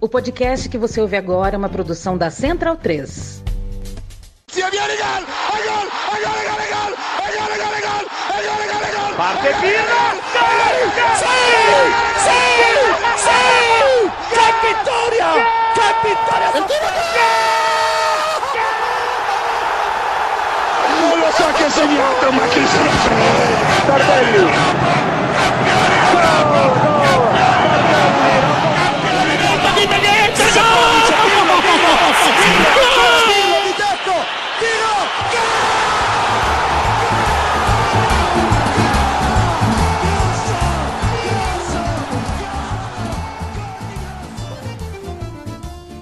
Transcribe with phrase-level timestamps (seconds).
[0.00, 3.42] O podcast que você ouve agora é uma produção da Central 3.
[9.16, 9.98] Parte Pirlo!
[11.18, 11.26] Sì!
[12.22, 12.38] Sì!
[13.16, 13.42] Sì!
[14.30, 15.30] Che vittoria!
[15.74, 16.64] Che vittoria del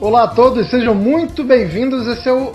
[0.06, 2.06] Olá a todos, sejam muito bem-vindos.
[2.06, 2.52] Esse é o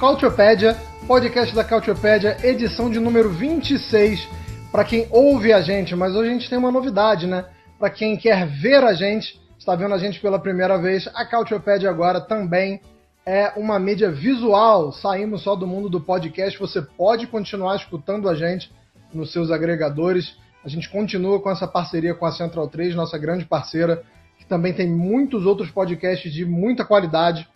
[0.00, 4.26] Cautiopédia, podcast da Cautiopédia, edição de número 26.
[4.72, 7.44] Para quem ouve a gente, mas hoje a gente tem uma novidade, né?
[7.78, 11.90] Para quem quer ver a gente, está vendo a gente pela primeira vez, a Cautiopédia
[11.90, 12.80] agora também
[13.26, 14.92] é uma mídia visual.
[14.92, 18.70] Saímos só do mundo do podcast, você pode continuar escutando a gente
[19.12, 20.36] nos seus agregadores.
[20.64, 24.04] A gente continua com essa parceria com a Central 3, nossa grande parceira,
[24.38, 27.48] que também tem muitos outros podcasts de muita qualidade.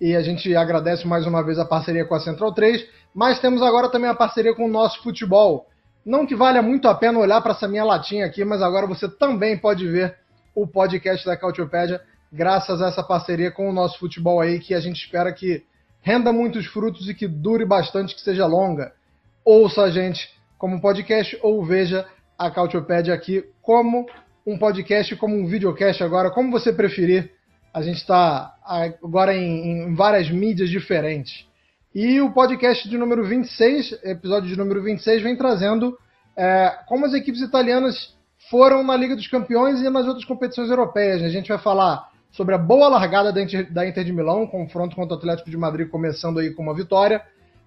[0.00, 3.60] E a gente agradece mais uma vez a parceria com a Central 3, mas temos
[3.60, 5.66] agora também a parceria com o nosso futebol.
[6.02, 9.06] Não que valha muito a pena olhar para essa minha latinha aqui, mas agora você
[9.06, 10.16] também pode ver
[10.60, 12.00] o podcast da Cautiopédia,
[12.32, 15.62] graças a essa parceria com o nosso futebol aí, que a gente espera que
[16.02, 18.92] renda muitos frutos e que dure bastante, que seja longa.
[19.44, 22.04] Ouça a gente como podcast ou veja
[22.36, 24.08] a Cautiopédia aqui como
[24.44, 27.30] um podcast, como um videocast agora, como você preferir.
[27.72, 28.56] A gente está
[29.00, 31.46] agora em, em várias mídias diferentes.
[31.94, 35.96] E o podcast de número 26, episódio de número 26, vem trazendo
[36.36, 38.17] é, como as equipes italianas
[38.50, 41.22] foram na Liga dos Campeões e nas outras competições europeias.
[41.22, 45.18] A gente vai falar sobre a boa largada da Inter, de Milão, confronto contra o
[45.18, 47.22] Atlético de Madrid começando aí com uma vitória.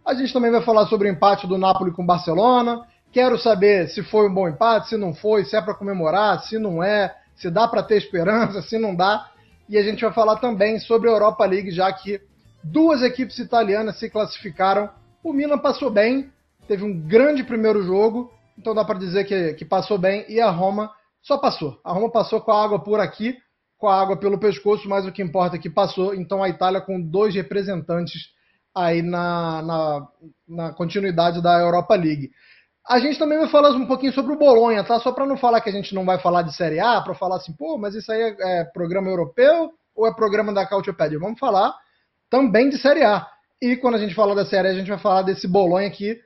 [0.05, 2.85] A gente também vai falar sobre o empate do Napoli com o Barcelona.
[3.11, 6.57] Quero saber se foi um bom empate, se não foi, se é para comemorar, se
[6.57, 9.27] não é, se dá para ter esperança, se não dá.
[9.69, 12.19] E a gente vai falar também sobre a Europa League, já que
[12.63, 14.89] duas equipes italianas se classificaram.
[15.23, 16.31] O Milan passou bem,
[16.67, 18.31] teve um grande primeiro jogo,
[18.61, 20.23] então dá para dizer que, que passou bem.
[20.29, 21.81] E a Roma só passou.
[21.83, 23.35] A Roma passou com a água por aqui,
[23.75, 26.13] com a água pelo pescoço, mas o que importa é que passou.
[26.13, 28.29] Então a Itália com dois representantes
[28.73, 30.07] aí na, na,
[30.47, 32.29] na continuidade da Europa League.
[32.87, 34.99] A gente também vai falar um pouquinho sobre o Bolonha, tá?
[34.99, 37.37] Só para não falar que a gente não vai falar de Série A, para falar
[37.37, 41.19] assim, pô, mas isso aí é, é programa europeu ou é programa da Cautiopédia?
[41.19, 41.75] Vamos falar
[42.29, 43.27] também de Série A.
[43.61, 46.19] E quando a gente fala da Série A, a gente vai falar desse Bolonha que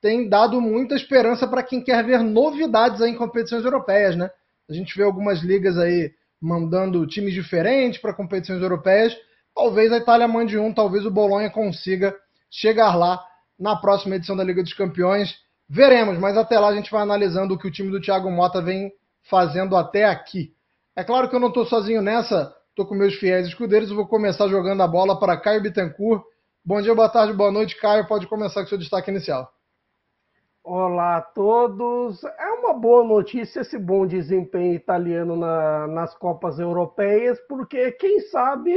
[0.00, 4.30] tem dado muita esperança para quem quer ver novidades em competições europeias, né?
[4.68, 9.16] A gente vê algumas ligas aí mandando times diferentes para competições europeias.
[9.54, 12.16] Talvez a Itália mande um, talvez o Bolonha consiga
[12.50, 13.22] chegar lá
[13.58, 15.36] na próxima edição da Liga dos Campeões.
[15.68, 18.62] Veremos, mas até lá a gente vai analisando o que o time do Thiago Mota
[18.62, 18.90] vem
[19.22, 20.54] fazendo até aqui.
[20.96, 24.48] É claro que eu não estou sozinho nessa, estou com meus fiéis escudeiros vou começar
[24.48, 26.22] jogando a bola para Caio Bittencourt.
[26.64, 28.06] Bom dia, boa tarde, boa noite, Caio.
[28.06, 29.59] Pode começar com seu destaque inicial.
[30.62, 32.22] Olá a todos.
[32.22, 38.74] É uma boa notícia esse bom desempenho italiano na, nas Copas Europeias, porque quem sabe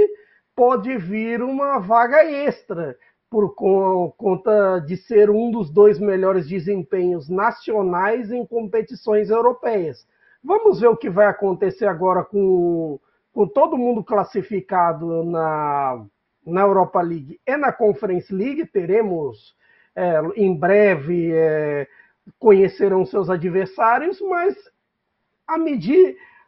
[0.55, 2.97] pode vir uma vaga extra
[3.29, 10.07] por conta de ser um dos dois melhores desempenhos nacionais em competições europeias.
[10.41, 12.97] Vamos ver o que vai acontecer agora com,
[13.33, 16.05] com todo mundo classificado na,
[16.45, 18.65] na Europa League e na Conference League.
[18.67, 19.53] Teremos
[19.95, 21.87] é, em breve é,
[22.39, 24.55] conhecerão seus adversários, mas
[25.47, 25.55] à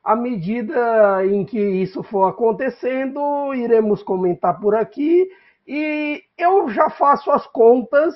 [0.04, 5.28] à medida em que isso for acontecendo, iremos comentar por aqui.
[5.68, 8.16] E eu já faço as contas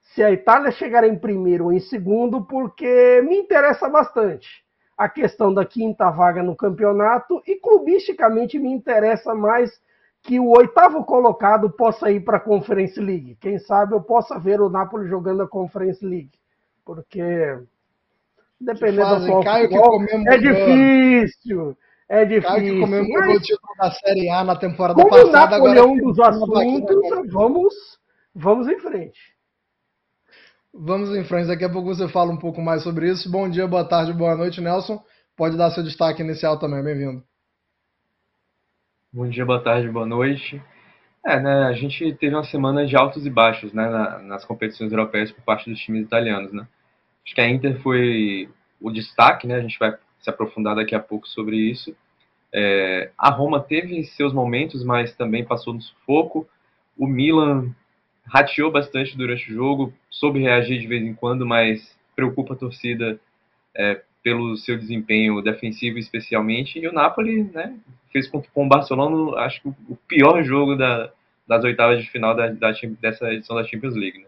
[0.00, 4.62] se a Itália chegar em primeiro ou em segundo, porque me interessa bastante
[4.96, 9.80] a questão da quinta vaga no campeonato e clubisticamente me interessa mais
[10.22, 13.36] que o oitavo colocado possa ir para a Conference League.
[13.40, 16.30] Quem sabe eu possa ver o Napoli jogando a Conference League,
[16.84, 17.22] porque
[18.60, 21.76] dependendo do futebol, é difícil.
[22.08, 22.48] É difícil.
[22.48, 23.38] Caio que comemorou mas...
[23.38, 25.58] o título da Série A na temporada Como passada.
[25.58, 27.74] Como o Napoli é um dos assuntos, vamos,
[28.34, 29.32] vamos em frente.
[30.74, 31.48] Vamos em frente.
[31.48, 33.30] Daqui a pouco você fala um pouco mais sobre isso.
[33.30, 35.02] Bom dia, boa tarde, boa noite, Nelson.
[35.36, 36.82] Pode dar seu destaque inicial também.
[36.82, 37.22] Bem-vindo.
[39.14, 40.58] Bom dia, boa tarde, boa noite.
[41.22, 44.90] É, né, a gente teve uma semana de altos e baixos né, na, nas competições
[44.90, 46.50] europeias por parte dos times italianos.
[46.50, 46.66] Né?
[47.22, 48.48] Acho que a Inter foi
[48.80, 51.94] o destaque, né, a gente vai se aprofundar daqui a pouco sobre isso.
[52.54, 56.48] É, a Roma teve seus momentos, mas também passou no sufoco.
[56.96, 57.70] O Milan
[58.24, 63.20] rateou bastante durante o jogo, soube reagir de vez em quando, mas preocupa a torcida
[63.76, 66.78] é, pelo seu desempenho defensivo especialmente.
[66.78, 67.76] E o Napoli né,
[68.12, 71.10] fez com, o Barcelona, acho que o pior jogo da,
[71.46, 74.18] das oitavas de final da, da, dessa edição da Champions League.
[74.18, 74.26] Né?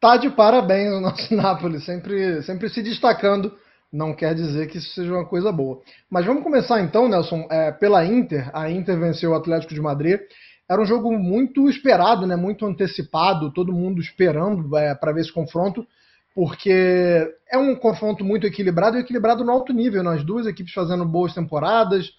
[0.00, 3.56] Tá de parabéns o nosso Napoli, sempre, sempre se destacando.
[3.92, 5.80] Não quer dizer que isso seja uma coisa boa.
[6.10, 8.50] Mas vamos começar então, Nelson, é, pela Inter.
[8.52, 10.20] A Inter venceu o Atlético de Madrid.
[10.68, 15.32] Era um jogo muito esperado, né, muito antecipado, todo mundo esperando é, para ver esse
[15.32, 15.86] confronto,
[16.36, 20.02] porque é um confronto muito equilibrado e equilibrado no alto nível.
[20.02, 20.16] Né?
[20.16, 22.10] As duas equipes fazendo boas temporadas,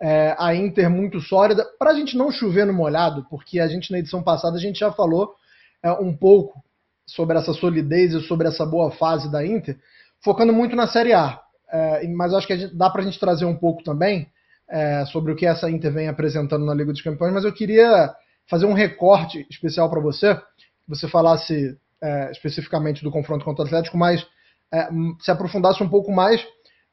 [0.00, 1.62] é, a Inter muito sólida.
[1.78, 4.78] Para a gente não chover no molhado, porque a gente na edição passada a gente
[4.78, 5.34] já falou
[5.82, 6.64] é, um pouco
[7.06, 9.78] sobre essa solidez e sobre essa boa fase da Inter,
[10.24, 11.38] focando muito na Série A.
[11.70, 14.26] É, mas acho que gente, dá para a gente trazer um pouco também
[14.70, 18.10] é, sobre o que essa Inter vem apresentando na Liga dos Campeões, mas eu queria
[18.48, 23.66] fazer um recorte especial para você, que você falasse é, especificamente do confronto contra o
[23.66, 24.26] Atlético, mas
[24.72, 24.88] é,
[25.20, 26.44] se aprofundasse um pouco mais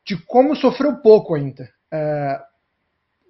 [0.06, 1.70] de como sofreu pouco a Inter.
[1.92, 2.40] É,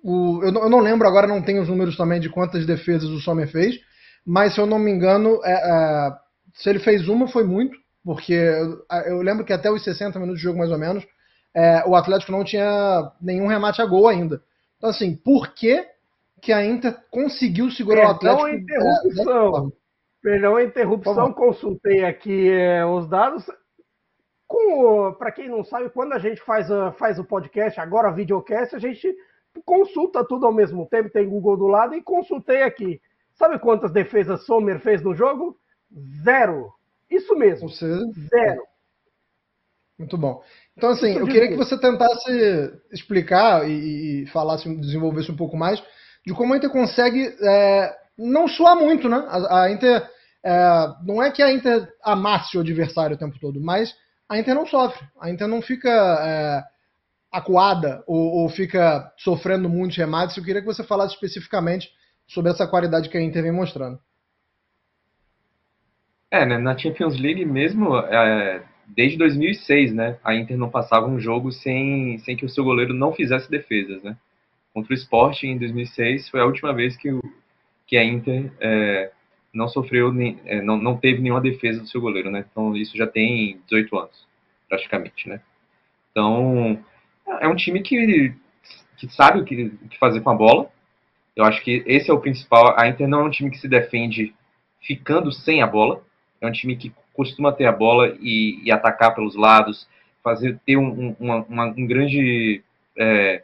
[0.04, 3.10] o, eu, não, eu, não, lembro agora, não tenho os números também de quantas defesas
[3.10, 3.80] o Sommer fez,
[4.26, 6.12] mas se eu não me engano, é, é,
[6.54, 10.40] se ele fez uma, foi muito, porque eu, eu, lembro que até os 60 minutos
[10.40, 11.06] de jogo, mais ou menos,
[11.54, 14.42] é, o Atlético não tinha nenhum remate a gol ainda.
[14.78, 15.86] Então, assim, por que,
[16.42, 18.72] que a Inter conseguiu segurar Perdão o Atlético?
[18.72, 19.74] A interrupção.
[20.24, 23.46] Perdão a interrupção, consultei aqui é, os dados.
[25.20, 26.68] Para quem não sabe, quando a gente faz,
[26.98, 29.14] faz o podcast, agora videocast, a gente
[29.66, 33.02] consulta tudo ao mesmo tempo, tem Google do lado e consultei aqui.
[33.34, 35.58] Sabe quantas defesas Sommer fez no jogo?
[36.24, 36.72] Zero.
[37.10, 37.68] Isso mesmo.
[37.68, 37.86] Você...
[38.30, 38.64] Zero.
[40.00, 40.42] Muito bom.
[40.78, 45.84] Então, assim, eu queria que você tentasse explicar e, e falasse, desenvolvesse um pouco mais
[46.26, 49.26] de como a Inter consegue é, não suar muito, né?
[49.28, 50.13] A, a Inter.
[50.44, 53.96] É, não é que a Inter amasse o adversário o tempo todo, mas
[54.28, 55.08] a Inter não sofre.
[55.20, 56.64] A Inter não fica é,
[57.32, 60.36] acuada ou, ou, fica sofrendo muitos remates.
[60.36, 61.90] Eu queria que você falasse especificamente
[62.28, 64.00] sobre essa qualidade que a Inter vem mostrando.
[66.30, 71.20] É, né, na Champions League mesmo, é, desde 2006, né, a Inter não passava um
[71.20, 74.18] jogo sem, sem que o seu goleiro não fizesse defesas, né.
[74.74, 77.22] Contra o Sporting em 2006 foi a última vez que, o,
[77.86, 79.12] que a Inter é,
[79.54, 80.12] não sofreu,
[80.46, 82.46] é, não, não teve nenhuma defesa do seu goleiro, né.
[82.50, 84.28] Então isso já tem 18 anos,
[84.68, 85.42] praticamente, né.
[86.12, 86.84] Então
[87.40, 88.34] é um time que,
[88.98, 90.70] que sabe o que, o que fazer com a bola.
[91.36, 92.76] Eu acho que esse é o principal.
[92.80, 94.34] A Inter não é um time que se defende
[94.82, 96.04] ficando sem a bola
[96.44, 99.88] é um time que costuma ter a bola e, e atacar pelos lados,
[100.22, 102.62] fazer ter um, uma, uma, um grande,
[102.98, 103.44] é,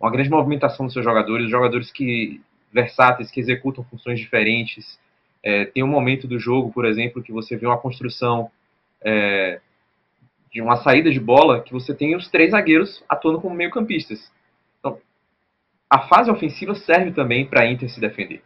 [0.00, 2.40] uma grande movimentação dos seus jogadores, jogadores que
[2.72, 4.98] versáteis, que executam funções diferentes.
[5.42, 8.50] É, tem um momento do jogo, por exemplo, que você vê uma construção
[9.02, 9.60] é,
[10.52, 14.30] de uma saída de bola que você tem os três zagueiros atuando como meio-campistas.
[14.78, 14.98] Então,
[15.88, 18.42] a fase ofensiva serve também para a Inter se defender.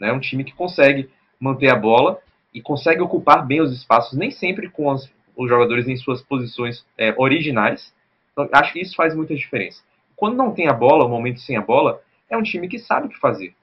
[0.00, 0.12] É né?
[0.12, 2.20] um time que consegue manter a bola
[2.54, 6.86] e consegue ocupar bem os espaços, nem sempre com as, os jogadores em suas posições
[6.96, 7.92] é, originais.
[8.32, 9.82] Então, acho que isso faz muita diferença.
[10.14, 13.06] Quando não tem a bola, o momento sem a bola, é um time que sabe
[13.06, 13.54] o que fazer.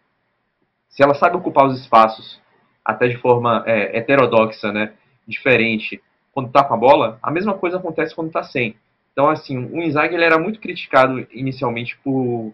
[0.89, 2.41] Se ela sabe ocupar os espaços,
[2.85, 4.93] até de forma é, heterodoxa, né,
[5.27, 6.01] diferente,
[6.31, 8.75] quando está com a bola, a mesma coisa acontece quando está sem.
[9.11, 12.53] Então, assim, o Inzaghi ele era muito criticado inicialmente por,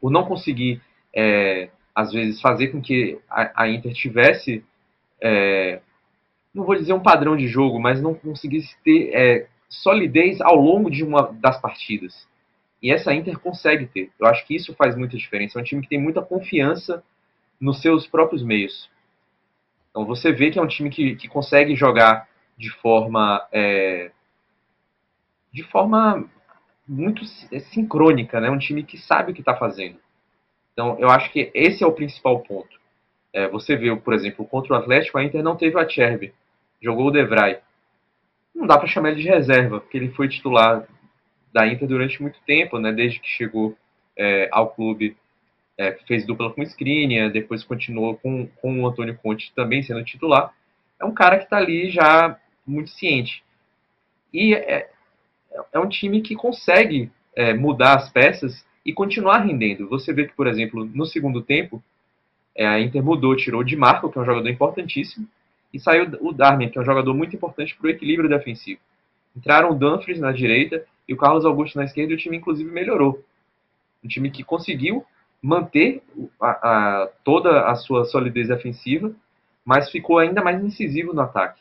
[0.00, 0.80] por não conseguir,
[1.14, 4.64] é, às vezes, fazer com que a, a Inter tivesse
[5.22, 5.80] é,
[6.54, 10.90] não vou dizer um padrão de jogo, mas não conseguisse ter é, solidez ao longo
[10.90, 12.28] de uma das partidas.
[12.82, 14.10] E essa Inter consegue ter.
[14.18, 15.58] Eu acho que isso faz muita diferença.
[15.58, 17.04] É um time que tem muita confiança
[17.60, 18.90] nos seus próprios meios.
[19.90, 24.10] Então você vê que é um time que, que consegue jogar de forma é,
[25.52, 26.24] de forma
[26.86, 27.24] muito
[27.72, 28.50] sincrônica, né?
[28.50, 29.98] Um time que sabe o que está fazendo.
[30.72, 32.78] Então eu acho que esse é o principal ponto.
[33.32, 36.32] É, você viu, por exemplo, contra o Atlético, a Inter não teve o Acerbi,
[36.82, 37.58] jogou o Devray.
[38.54, 40.86] Não dá para chamar ele de reserva, porque ele foi titular
[41.52, 43.76] da Inter durante muito tempo, né, desde que chegou
[44.16, 45.16] é, ao clube,
[45.80, 50.04] é, fez dupla com o Skriniar, depois continuou com, com o Antônio Conte também sendo
[50.04, 50.52] titular.
[51.00, 53.42] É um cara que está ali já muito ciente.
[54.30, 54.90] E é,
[55.72, 59.88] é um time que consegue é, mudar as peças e continuar rendendo.
[59.88, 61.82] Você vê que, por exemplo, no segundo tempo,
[62.54, 65.26] é, a Inter mudou, tirou o Di Marco, que é um jogador importantíssimo,
[65.72, 68.80] e saiu o Darmian, que é um jogador muito importante para o equilíbrio defensivo.
[69.34, 72.70] Entraram o Dumfries na direita e o Carlos Augusto na esquerda, e o time inclusive
[72.70, 73.24] melhorou.
[74.04, 75.06] Um time que conseguiu
[75.42, 76.02] manter
[76.40, 79.12] a, a, toda a sua solidez defensiva,
[79.64, 81.60] mas ficou ainda mais incisivo no ataque.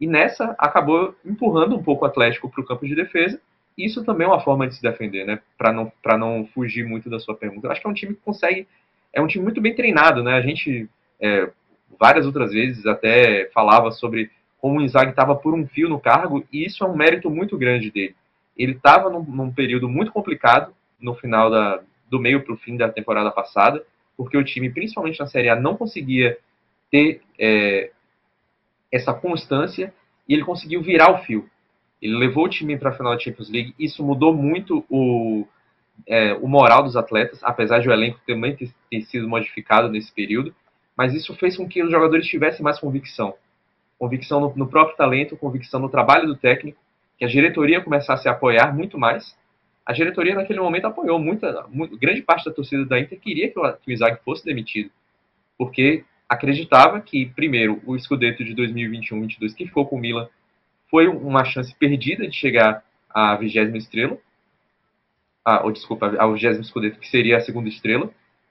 [0.00, 3.40] E nessa acabou empurrando um pouco o Atlético para o campo de defesa.
[3.76, 5.40] Isso também é uma forma de se defender, né?
[5.56, 7.66] Para não, não fugir muito da sua pergunta.
[7.66, 8.66] Eu acho que é um time que consegue.
[9.12, 10.34] É um time muito bem treinado, né?
[10.34, 10.88] A gente
[11.20, 11.50] é,
[11.98, 16.44] várias outras vezes até falava sobre como o Inzaghi estava por um fio no cargo,
[16.52, 18.16] e isso é um mérito muito grande dele.
[18.56, 22.76] Ele estava num, num, período muito complicado no final da, do meio para o fim
[22.76, 23.84] da temporada passada,
[24.16, 26.38] porque o time, principalmente na Série A, não conseguia
[26.90, 27.90] ter é,
[28.90, 29.92] essa constância
[30.28, 31.48] e ele conseguiu virar o fio.
[32.00, 33.74] Ele levou o time para a final da Champions League.
[33.78, 35.46] Isso mudou muito o,
[36.06, 40.12] é, o moral dos atletas, apesar de o elenco também ter, ter, sido modificado nesse
[40.12, 40.54] período.
[40.96, 43.34] Mas isso fez com que os jogadores tivessem mais convicção.
[43.98, 46.78] Convicção no, no próprio talento, convicção no trabalho do técnico,
[47.18, 49.36] que a diretoria começasse a apoiar muito mais.
[49.86, 51.64] A diretoria naquele momento apoiou muita,
[52.00, 54.90] grande parte da torcida da Inter queria que o, que o Isaac fosse demitido,
[55.56, 60.28] porque acreditava que, primeiro, o Scudetto de 2021-22, que ficou com o Milan,
[60.90, 64.18] foi uma chance perdida de chegar à vigésima estrela,
[65.62, 68.10] ou desculpa, ao vigésimo Scudetto, que seria a segunda estrela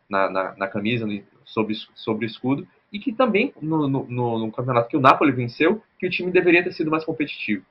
[0.09, 1.05] na, na, na camisa,
[1.43, 5.83] sobre, sobre o escudo, e que também, no, no, no, campeonato que o Napoli venceu,
[5.99, 7.65] que o time deveria ter sido mais competitivo.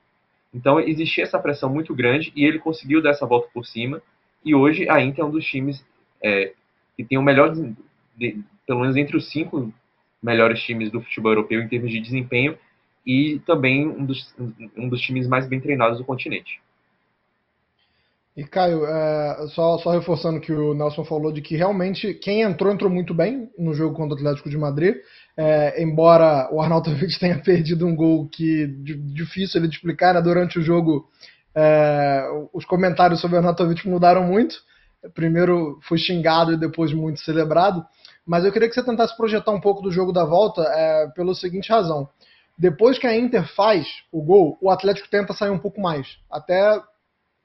[0.55, 4.01] Então, existia essa pressão muito grande, e ele conseguiu dar essa volta por cima,
[4.43, 5.83] e hoje a Inter é um dos times
[6.23, 6.53] é,
[6.95, 7.53] que tem o melhor,
[8.15, 9.73] de, pelo menos entre os cinco
[10.23, 12.57] melhores times do futebol europeu em termos de desempenho
[13.05, 14.33] e também um dos,
[14.77, 16.61] um dos times mais bem treinados do continente.
[18.35, 22.71] E Caio, é, só, só reforçando que o Nelson falou de que realmente quem entrou,
[22.71, 24.95] entrou muito bem no jogo contra o Atlético de Madrid.
[25.37, 30.21] É, embora o Arnautovic tenha perdido um gol que difícil ele de explicar, né?
[30.21, 31.09] durante o jogo
[31.55, 32.23] é,
[32.53, 34.55] os comentários sobre o Arnautovic mudaram muito.
[35.13, 37.85] Primeiro foi xingado e depois muito celebrado.
[38.25, 41.33] Mas eu queria que você tentasse projetar um pouco do jogo da volta é, pela
[41.35, 42.09] seguinte razão.
[42.57, 46.17] Depois que a Inter faz o gol, o Atlético tenta sair um pouco mais.
[46.31, 46.81] Até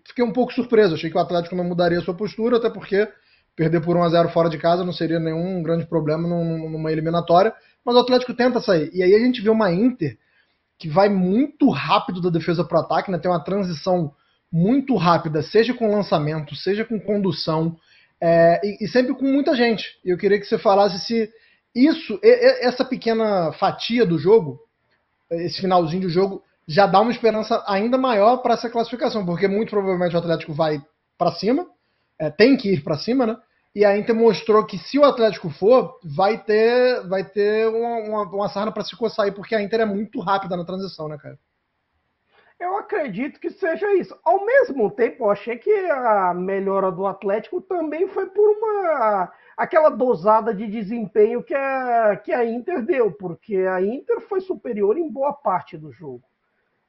[0.07, 0.95] fiquei um pouco surpreso.
[0.95, 3.09] Achei que o Atlético não mudaria sua postura, até porque
[3.55, 7.53] perder por 1 a 0 fora de casa não seria nenhum grande problema numa eliminatória.
[7.85, 8.91] Mas o Atlético tenta sair.
[8.93, 10.19] E aí a gente vê uma Inter
[10.79, 13.19] que vai muito rápido da defesa para o ataque, né?
[13.19, 14.15] tem uma transição
[14.51, 17.77] muito rápida, seja com lançamento, seja com condução.
[18.21, 19.99] É, e, e, sempre com muita gente.
[20.05, 21.31] Eu queria que você falasse se
[21.75, 24.59] isso, essa pequena fatia do jogo,
[25.31, 29.71] esse finalzinho do jogo, já dá uma esperança ainda maior para essa classificação, porque muito
[29.71, 30.83] provavelmente o Atlético vai
[31.17, 31.67] para cima,
[32.19, 33.37] é, tem que ir para cima, né?
[33.75, 38.23] E a Inter mostrou que se o Atlético for, vai ter, vai ter uma, uma,
[38.25, 41.17] uma sarna para se coçar aí, porque a Inter é muito rápida na transição, né,
[41.17, 41.39] cara?
[42.59, 44.15] Eu acredito que seja isso.
[44.23, 49.89] Ao mesmo tempo, eu achei que a melhora do Atlético também foi por uma aquela
[49.89, 55.11] dosada de desempenho que a, que a Inter deu, porque a Inter foi superior em
[55.11, 56.23] boa parte do jogo.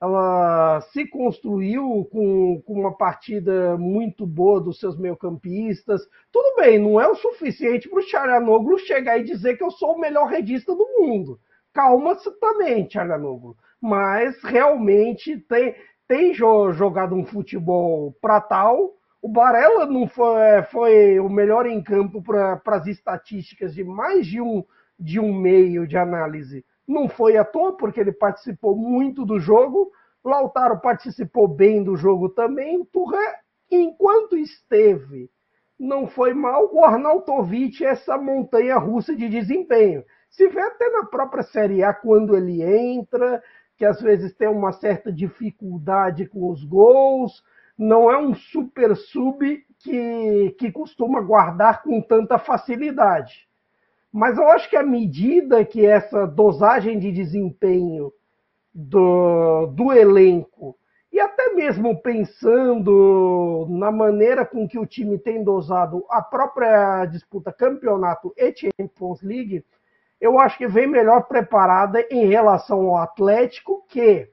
[0.02, 6.02] Ela se construiu com, com uma partida muito boa dos seus meio-campistas.
[6.32, 9.94] Tudo bem, não é o suficiente para o Charanoglu chegar e dizer que eu sou
[9.94, 11.40] o melhor redista do mundo.
[11.72, 15.76] Calma também, Charanoglu mas realmente tem,
[16.08, 18.94] tem jogado um futebol para tal.
[19.22, 24.28] O Barella não foi, é, foi o melhor em campo para as estatísticas de mais
[24.28, 24.64] de um,
[25.00, 26.64] de um meio de análise.
[26.92, 29.90] Não foi à toa, porque ele participou muito do jogo.
[30.22, 32.84] Lautaro participou bem do jogo também.
[32.92, 33.18] Turra,
[33.72, 35.30] enquanto esteve,
[35.80, 36.70] não foi mal.
[36.74, 40.04] O Arnautovic, essa montanha russa de desempenho.
[40.30, 43.42] Se vê até na própria Série A, quando ele entra,
[43.78, 47.42] que às vezes tem uma certa dificuldade com os gols,
[47.78, 53.48] não é um super sub que, que costuma guardar com tanta facilidade.
[54.12, 58.12] Mas eu acho que à medida que essa dosagem de desempenho
[58.74, 60.78] do, do elenco,
[61.12, 67.52] e até mesmo pensando na maneira com que o time tem dosado a própria disputa
[67.52, 69.64] campeonato e Champions League,
[70.20, 74.30] eu acho que vem melhor preparada em relação ao Atlético, que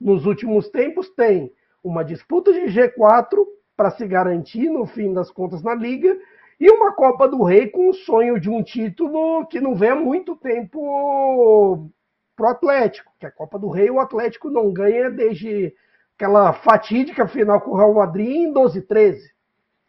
[0.00, 1.52] nos últimos tempos tem
[1.84, 3.44] uma disputa de G4
[3.76, 6.16] para se garantir no fim das contas na liga
[6.58, 9.94] e uma Copa do Rei com o sonho de um título que não vem há
[9.94, 11.90] muito tempo
[12.36, 15.74] pro Atlético, que a Copa do Rei o Atlético não ganha desde
[16.16, 19.30] aquela fatídica final com o Real Madrid em 12 13.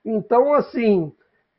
[0.03, 1.11] Então, assim,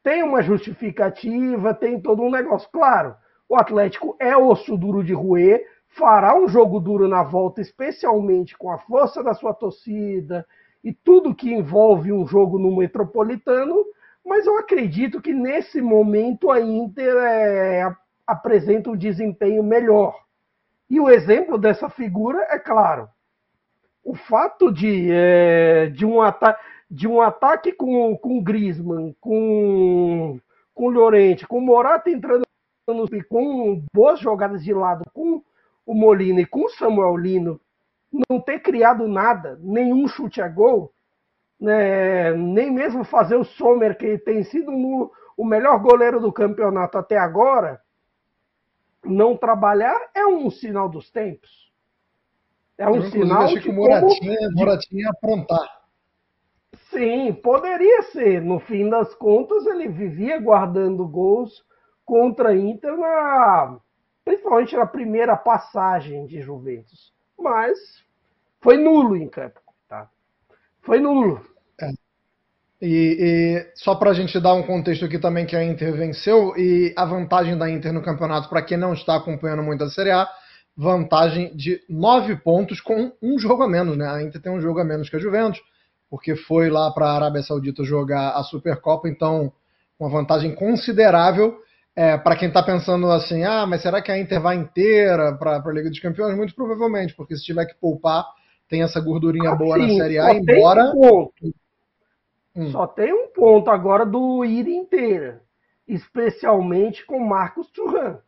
[0.02, 2.68] tem uma justificativa, tem todo um negócio.
[2.70, 3.14] Claro,
[3.48, 8.70] o Atlético é osso duro de roer, fará um jogo duro na volta, especialmente com
[8.70, 10.46] a força da sua torcida
[10.82, 13.84] e tudo que envolve um jogo no Metropolitano,
[14.24, 17.94] mas eu acredito que nesse momento a Inter é,
[18.26, 20.18] apresenta um desempenho melhor.
[20.88, 23.08] E o exemplo dessa figura é claro.
[24.02, 26.58] O fato de, é, de, um, ata
[26.90, 30.38] de um ataque com, com Griezmann, com,
[30.74, 32.44] com Llorente, com Morata entrando
[33.28, 35.42] com boas jogadas de lado, com
[35.86, 37.60] o Molina e com o Samuel Lino,
[38.28, 40.92] não ter criado nada, nenhum chute a gol,
[41.64, 46.98] né, nem mesmo fazer o Sommer, que tem sido um, o melhor goleiro do campeonato
[46.98, 47.80] até agora,
[49.02, 51.72] não trabalhar é um sinal dos tempos.
[52.76, 54.52] É um Eu, sinal achei que o Moratinha, como...
[54.52, 55.84] Moratinha aprontar.
[56.90, 58.42] Sim, poderia ser.
[58.42, 61.64] No fim das contas, ele vivia guardando gols
[62.04, 63.78] contra a Inter, na,
[64.24, 67.12] principalmente na primeira passagem de Juventus.
[67.38, 67.78] Mas
[68.60, 69.60] foi nulo em campo.
[69.88, 70.10] Tá?
[70.82, 71.53] Foi nulo.
[72.86, 76.54] E, e, só para a gente dar um contexto aqui também que a Inter venceu
[76.54, 80.10] e a vantagem da Inter no campeonato, para quem não está acompanhando muito a Série
[80.10, 80.28] A,
[80.76, 84.06] vantagem de nove pontos com um jogo a menos, né?
[84.06, 85.62] A Inter tem um jogo a menos que a Juventus,
[86.10, 89.50] porque foi lá para a Arábia Saudita jogar a Supercopa, então
[89.98, 91.56] uma vantagem considerável.
[91.96, 95.56] É, para quem está pensando assim, ah, mas será que a Inter vai inteira para
[95.56, 96.36] a Liga dos Campeões?
[96.36, 98.26] Muito provavelmente, porque se tiver que poupar,
[98.68, 100.92] tem essa gordurinha ah, boa sim, na Série A, embora.
[100.94, 101.30] Um
[102.54, 102.70] hum.
[102.70, 105.42] Só tem um ponto agora do ir inteira,
[105.86, 108.18] especialmente com Marcos Turan.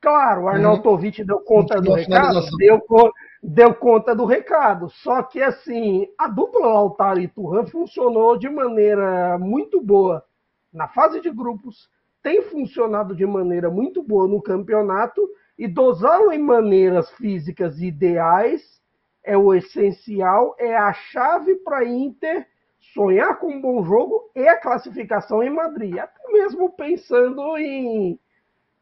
[0.00, 1.26] Claro, o Arnautovic hum.
[1.26, 2.82] deu conta do recado, deu,
[3.42, 4.90] deu conta do recado.
[4.90, 10.24] Só que assim, a dupla Lautaro e Turan funcionou de maneira muito boa
[10.72, 11.88] na fase de grupos
[12.24, 15.20] tem funcionado de maneira muito boa no campeonato
[15.58, 18.82] e dosá-lo em maneiras físicas ideais
[19.22, 22.46] é o essencial, é a chave para Inter
[22.92, 25.96] sonhar com um bom jogo e a classificação em Madrid.
[25.98, 28.18] Até mesmo pensando em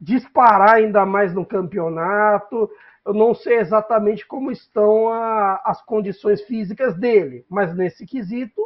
[0.00, 2.68] disparar ainda mais no campeonato.
[3.06, 8.60] Eu não sei exatamente como estão a, as condições físicas dele, mas nesse quesito,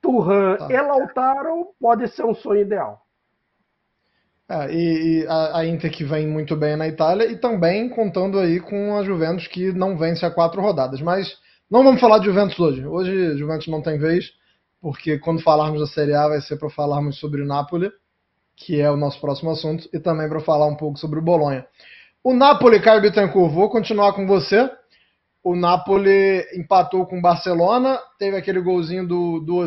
[0.00, 0.72] Turhan tá.
[0.72, 3.06] e Lautaro pode ser um sonho ideal.
[4.48, 8.38] É, e, e a, a, Inter que vem muito bem na Itália e também contando
[8.38, 11.00] aí com a Juventus que não vence a quatro rodadas.
[11.00, 11.36] Mas
[11.70, 12.86] não vamos falar de Juventus hoje.
[12.86, 14.32] Hoje Juventus não tem vez,
[14.80, 17.90] porque quando falarmos da Série A vai ser para falarmos sobre o Napoli,
[18.54, 21.66] que é o nosso próximo assunto, e também para falar um pouco sobre o Bolonha.
[22.24, 24.68] O Napoli, Caio Bittencourt, vou continuar com você.
[25.44, 29.62] O Napoli empatou com o Barcelona, teve aquele golzinho do, do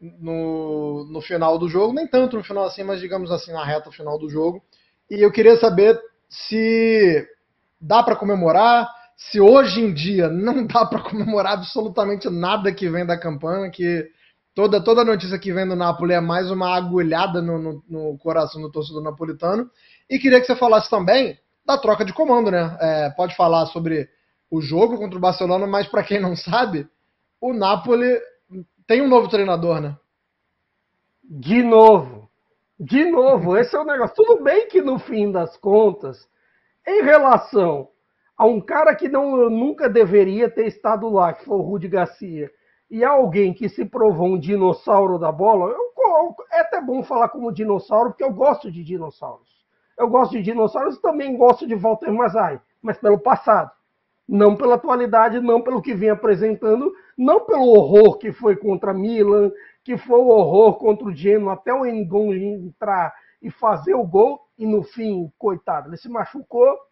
[0.00, 3.90] no, no final do jogo, nem tanto no final assim, mas digamos assim, na reta
[3.90, 4.62] final do jogo.
[5.10, 7.26] E eu queria saber se
[7.80, 13.04] dá para comemorar, se hoje em dia não dá para comemorar absolutamente nada que vem
[13.04, 14.08] da campanha, que
[14.54, 18.62] toda, toda notícia que vem do Napoli é mais uma agulhada no, no, no coração
[18.62, 19.68] do torcedor napolitano.
[20.08, 22.78] E queria que você falasse também da troca de comando, né?
[22.80, 24.08] É, pode falar sobre
[24.48, 26.88] o jogo contra o Barcelona, mas para quem não sabe,
[27.40, 28.18] o Napoli
[28.86, 29.96] tem um novo treinador, né?
[31.24, 32.30] De novo.
[32.78, 34.14] De novo, esse é o negócio.
[34.14, 36.28] Tudo bem que no fim das contas,
[36.86, 37.88] em relação
[38.38, 42.48] a um cara que não, nunca deveria ter estado lá, que foi o Rudy Garcia,
[42.88, 47.52] e alguém que se provou um dinossauro da bola, eu, é até bom falar como
[47.52, 49.58] dinossauro, porque eu gosto de dinossauros.
[49.98, 53.72] Eu gosto de dinossauros e também gosto de Walter Mazai, mas pelo passado.
[54.26, 59.50] Não pela atualidade, não pelo que vem apresentando, não pelo horror que foi contra Milan,
[59.82, 64.40] que foi o horror contra o Genoa, até o Engon entrar e fazer o gol,
[64.56, 66.87] e no fim, coitado, ele se machucou.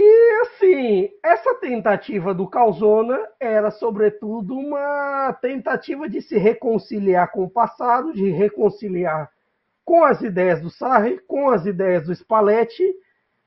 [0.00, 7.50] E assim, essa tentativa do Calzona era, sobretudo, uma tentativa de se reconciliar com o
[7.50, 9.28] passado, de reconciliar
[9.84, 12.94] com as ideias do Sarri, com as ideias do Spalletti,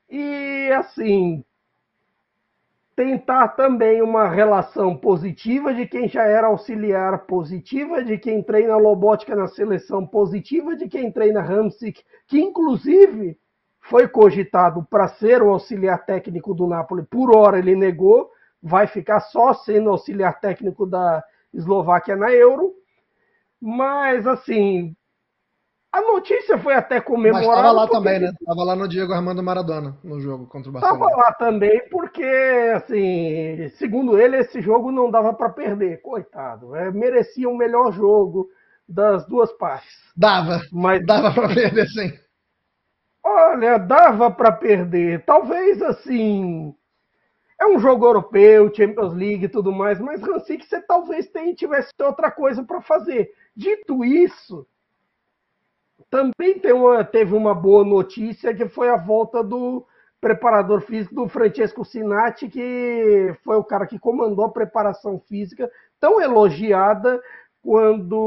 [0.09, 1.41] e assim,
[2.97, 9.37] tentar também uma relação positiva de quem já era auxiliar, positiva de quem treina robótica
[9.37, 13.39] na seleção, positiva de quem treina Hamsik, que inclusive
[13.81, 17.03] foi cogitado para ser o auxiliar técnico do Napoli.
[17.03, 18.29] Por hora ele negou,
[18.61, 22.73] vai ficar só sendo auxiliar técnico da Eslováquia na Euro.
[23.59, 24.95] Mas assim,
[25.91, 27.47] a notícia foi até comemorada.
[27.47, 27.97] Mas estava lá porque...
[27.97, 28.31] também, né?
[28.39, 31.05] Estava lá no Diego Armando Maradona, no jogo contra o Barcelona.
[31.05, 32.23] Estava lá também, porque,
[32.75, 36.01] assim, segundo ele, esse jogo não dava para perder.
[36.01, 36.75] Coitado.
[36.75, 38.47] É, merecia o um melhor jogo
[38.87, 39.91] das duas partes.
[40.15, 40.61] Dava.
[40.71, 42.13] Mas dava para perder, sim.
[43.23, 45.23] Olha, dava para perder.
[45.25, 46.75] Talvez, assim.
[47.59, 51.91] é um jogo europeu, Champions League e tudo mais, mas Rancic você talvez tenha, tivesse
[52.01, 53.31] outra coisa para fazer.
[53.55, 54.67] Dito isso,
[56.09, 59.85] também uma, teve uma boa notícia que foi a volta do
[60.19, 66.21] preparador físico do Francesco Sinatti, que foi o cara que comandou a preparação física tão
[66.21, 67.21] elogiada
[67.61, 68.17] quando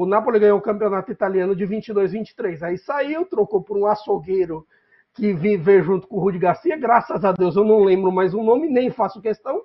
[0.00, 2.62] o Napoli ganhou o campeonato italiano de 22-23.
[2.62, 4.66] Aí saiu, trocou por um açougueiro
[5.14, 6.76] que vive junto com o Rudi Garcia.
[6.76, 9.62] Graças a Deus eu não lembro mais o nome, nem faço questão.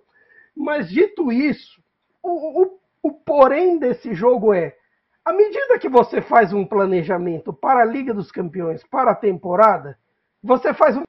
[0.55, 1.81] Mas dito isso,
[2.23, 4.75] o, o, o porém desse jogo é
[5.23, 9.97] à medida que você faz um planejamento para a Liga dos Campeões, para a temporada,
[10.41, 11.03] você faz um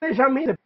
[0.00, 0.56] planejamento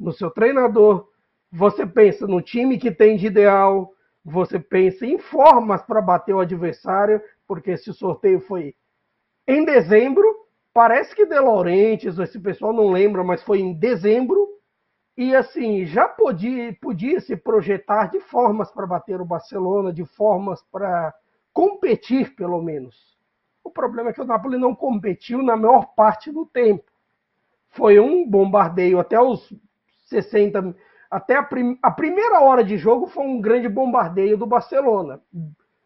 [0.00, 1.08] no seu treinador,
[1.52, 6.40] você pensa no time que tem de ideal, você pensa em formas para bater o
[6.40, 8.74] adversário, porque esse sorteio foi
[9.46, 10.24] em dezembro.
[10.72, 14.48] Parece que De Laurentiis, esse pessoal não lembra, mas foi em dezembro.
[15.16, 20.62] E assim, já podia, podia se projetar de formas para bater o Barcelona, de formas
[20.72, 21.14] para
[21.52, 23.14] competir, pelo menos.
[23.62, 26.90] O problema é que o Napoli não competiu na maior parte do tempo.
[27.70, 29.52] Foi um bombardeio até os
[30.06, 30.74] 60,
[31.14, 35.22] até a, prim, a primeira hora de jogo foi um grande bombardeio do Barcelona.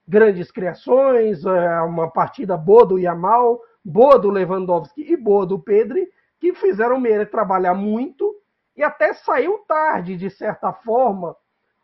[0.06, 6.10] Grandes criações, é, uma partida boa do Yamal, boa do Lewandowski e boa do Pedri,
[6.40, 8.34] que fizeram o Meire trabalhar muito
[8.74, 11.36] e até saiu tarde, de certa forma,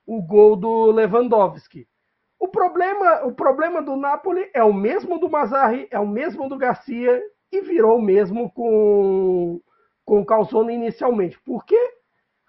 [0.06, 1.86] o gol do Lewandowski.
[2.40, 6.56] O problema, o problema do Napoli é o mesmo do Mazzarri, é o mesmo do
[6.56, 9.60] Garcia e virou o mesmo com,
[10.02, 11.38] com o Calzone inicialmente.
[11.40, 11.92] Por quê?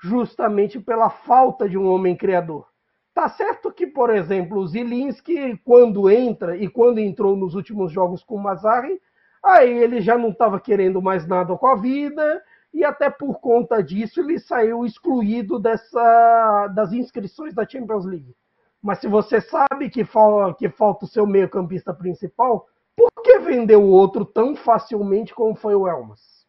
[0.02, 2.68] Justamente pela falta de um homem criador.
[3.14, 8.24] Tá certo que, por exemplo, o Zilinski, quando entra e quando entrou nos últimos jogos
[8.24, 9.02] com o Mazzarri,
[9.42, 13.82] aí ele já não estava querendo mais nada com a vida e até por conta
[13.82, 18.36] disso ele saiu excluído dessa, das inscrições da Champions League.
[18.82, 23.78] Mas se você sabe que, fal que falta o seu meio-campista principal, por que vender
[23.78, 26.46] o outro tão facilmente como foi o Elmas?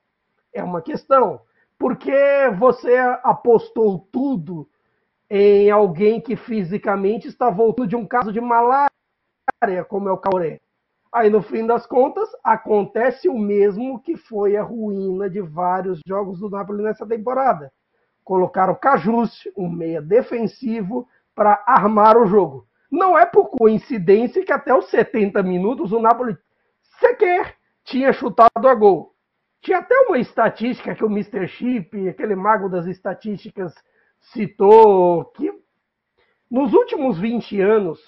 [0.53, 1.41] É uma questão.
[1.79, 2.13] Porque
[2.59, 4.69] você apostou tudo
[5.29, 8.91] em alguém que fisicamente está voltando de um caso de malária,
[9.89, 10.61] como é o Cauré.
[11.13, 16.39] Aí, no fim das contas, acontece o mesmo que foi a ruína de vários jogos
[16.41, 17.73] do Napoli nessa temporada.
[18.23, 22.67] Colocaram o Cajus, um meia defensivo, para armar o jogo.
[22.91, 26.37] Não é por coincidência que até os 70 minutos o Napoli
[27.01, 29.16] sequer tinha chutado a gol.
[29.61, 31.49] Tinha até uma estatística que o Mr.
[31.49, 33.75] Chip, aquele mago das estatísticas,
[34.21, 35.53] citou que
[36.51, 38.01] nos últimos 20 anos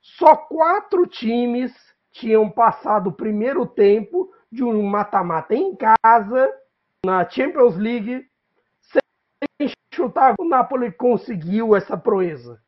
[0.00, 1.72] só quatro times
[2.12, 6.52] tinham passado o primeiro tempo de um mata-mata em casa
[7.04, 8.28] na Champions League
[8.80, 10.34] sem chutar.
[10.38, 12.60] O Napoli conseguiu essa proeza.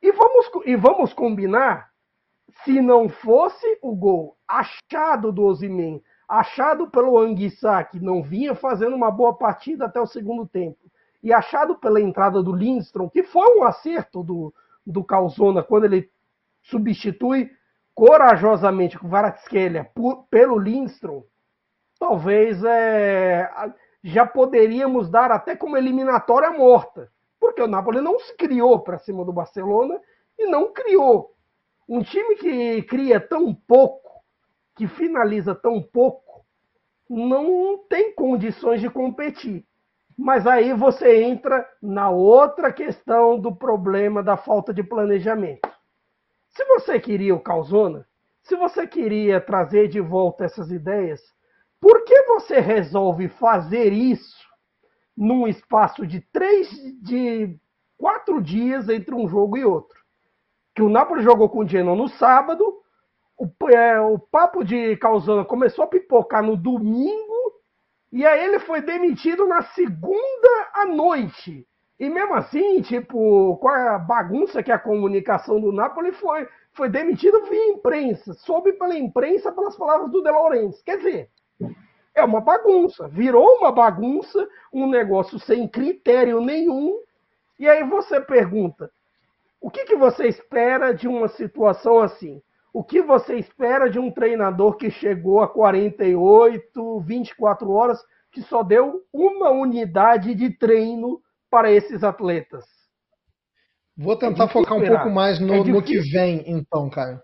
[0.00, 1.90] E vamos, e vamos combinar,
[2.64, 8.94] se não fosse o gol achado do Osimen, achado pelo Anguissa, que não vinha fazendo
[8.94, 10.78] uma boa partida até o segundo tempo,
[11.22, 14.52] e achado pela entrada do Lindstrom, que foi um acerto do,
[14.86, 16.10] do Calzona quando ele
[16.62, 17.50] substitui
[17.94, 19.90] corajosamente o Varatskelia
[20.30, 21.22] pelo Lindstrom,
[21.98, 23.50] talvez é,
[24.02, 27.10] já poderíamos dar até como eliminatória morta
[27.42, 30.00] porque o Napoli não se criou para cima do Barcelona
[30.38, 31.34] e não criou.
[31.88, 34.11] Um time que cria tão pouco,
[34.74, 36.44] que finaliza tão pouco,
[37.08, 39.64] não tem condições de competir.
[40.16, 45.68] Mas aí você entra na outra questão do problema da falta de planejamento.
[46.50, 48.06] Se você queria o Calzona,
[48.42, 51.20] se você queria trazer de volta essas ideias,
[51.80, 54.42] por que você resolve fazer isso
[55.16, 56.68] num espaço de três,
[57.02, 57.58] de
[57.96, 60.00] quatro dias entre um jogo e outro.
[60.74, 62.80] Que o Napoli jogou com o Genoa no sábado,
[63.42, 67.60] o, é, o papo de Calzona começou a pipocar no domingo,
[68.12, 71.66] e aí ele foi demitido na segunda à noite.
[71.98, 77.44] E mesmo assim, tipo, com a bagunça que a comunicação do Napoli foi, foi demitido
[77.46, 80.82] via imprensa, soube pela imprensa pelas palavras do De Laurentiis.
[80.82, 81.30] Quer dizer,
[82.14, 87.00] é uma bagunça, virou uma bagunça, um negócio sem critério nenhum.
[87.58, 88.90] E aí você pergunta:
[89.60, 92.40] o que, que você espera de uma situação assim?
[92.72, 97.98] O que você espera de um treinador que chegou a 48, 24 horas,
[98.30, 102.64] que só deu uma unidade de treino para esses atletas?
[103.94, 107.22] Vou tentar é focar um pouco mais no, é no, que vem, então, cara.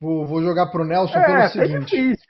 [0.00, 1.96] Vou, vou jogar para o Nelson é, pelo é seguinte.
[1.96, 2.28] É difícil.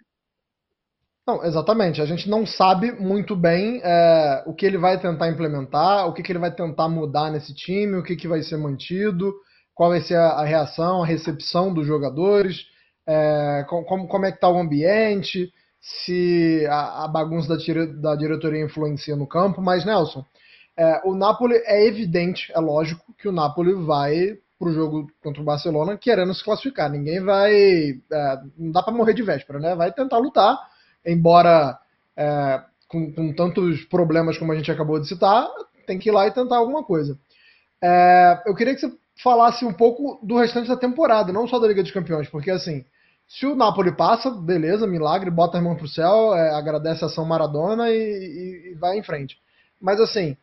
[1.27, 2.01] Não, exatamente.
[2.03, 6.23] A gente não sabe muito bem é, o que ele vai tentar implementar, o que,
[6.23, 9.35] que ele vai tentar mudar nesse time, o que, que vai ser mantido,
[9.79, 12.67] qual vai ser a, reação, a recepção dos jogadores,
[13.07, 18.17] é, como, como é que está o ambiente, se a, a bagunça da, tira, da,
[18.17, 19.63] diretoria influencia no campo.
[19.63, 20.25] Mas, Nelson,
[20.77, 25.41] é, o Napoli é evidente, é lógico, que o Napoli vai para o jogo contra
[25.41, 26.91] o Barcelona querendo se classificar.
[26.91, 27.53] Ninguém vai.
[27.53, 29.77] É, não dá para morrer de véspera, né?
[29.77, 30.59] Vai tentar lutar,
[31.07, 31.79] embora
[32.17, 35.49] é, com, com, tantos problemas como a gente acabou de citar,
[35.87, 37.17] tem que ir lá e tentar alguma coisa.
[37.81, 41.69] É, eu queria que você falasse um pouco do restante da temporada, não só da
[41.69, 42.85] Liga dos Campeões, porque assim.
[43.31, 47.27] Se o Napoli passa, beleza, milagre, bota a mão pro céu, é, agradece a ação
[47.27, 49.37] Maradona e, e, e, vai em frente.
[49.79, 50.35] Mas assim,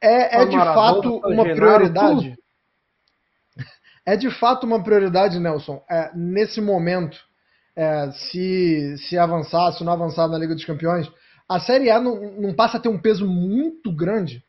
[0.00, 2.34] é, é de fato uma prioridade.
[4.06, 7.18] É de fato uma prioridade, Nelson, é, nesse momento,
[7.76, 11.06] é, se, se avançar, se não avançar na Liga dos Campeões,
[11.46, 14.42] a Série A não, não passa a ter um peso muito grande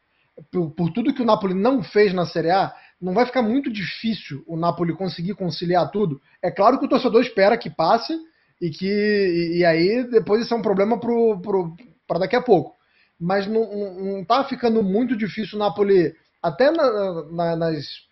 [0.52, 2.74] por, por, tudo que o Napoli não fez na Série A.
[3.02, 6.22] Não vai ficar muito difícil o Napoli conseguir conciliar tudo.
[6.42, 8.14] É claro que o torcedor espera que passe
[8.62, 12.76] e que e, e aí depois isso é um problema para daqui a pouco.
[13.20, 18.10] Mas não está ficando muito difícil o Napoli, até na, na, nas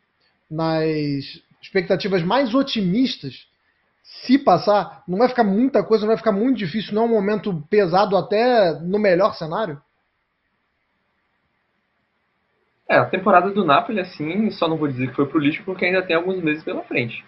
[0.50, 3.48] nas expectativas mais otimistas,
[4.04, 7.10] se passar, não vai ficar muita coisa, não vai ficar muito difícil, não é um
[7.10, 9.82] momento pesado até no melhor cenário?
[12.90, 15.86] É, a temporada do Napoli, assim, só não vou dizer que foi pro lixo porque
[15.86, 17.24] ainda tem alguns meses pela frente.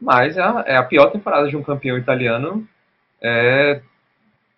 [0.00, 2.66] Mas é a, é a pior temporada de um campeão italiano,
[3.20, 3.82] é,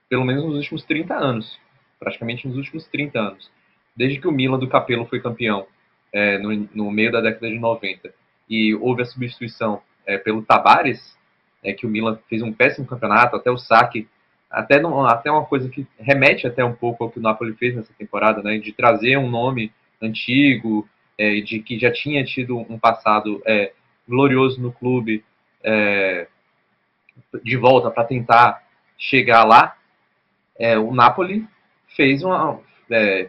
[0.08, 1.58] pelo menos nos últimos 30 anos.
[1.98, 3.50] Praticamente nos últimos 30 anos.
[3.96, 5.66] Desde que o Milan do Capello foi campeão
[6.12, 8.12] é, no, no, meio da década de 90
[8.48, 11.16] e houve a substituição é, pelo Tabares,
[11.62, 14.06] é, que o Milan fez um péssimo campeonato, até o saque,
[14.50, 17.92] até, até uma coisa que remete até um pouco ao que o Napoli fez nessa
[17.94, 19.72] temporada, né, de trazer um nome
[20.04, 20.88] antigo,
[21.18, 23.72] é, de que já tinha tido um passado é,
[24.08, 25.24] glorioso no clube,
[25.62, 26.26] é,
[27.42, 28.62] de volta para tentar
[28.98, 29.76] chegar lá,
[30.58, 31.46] é, o Napoli
[31.96, 32.60] fez uma.
[32.90, 33.28] É,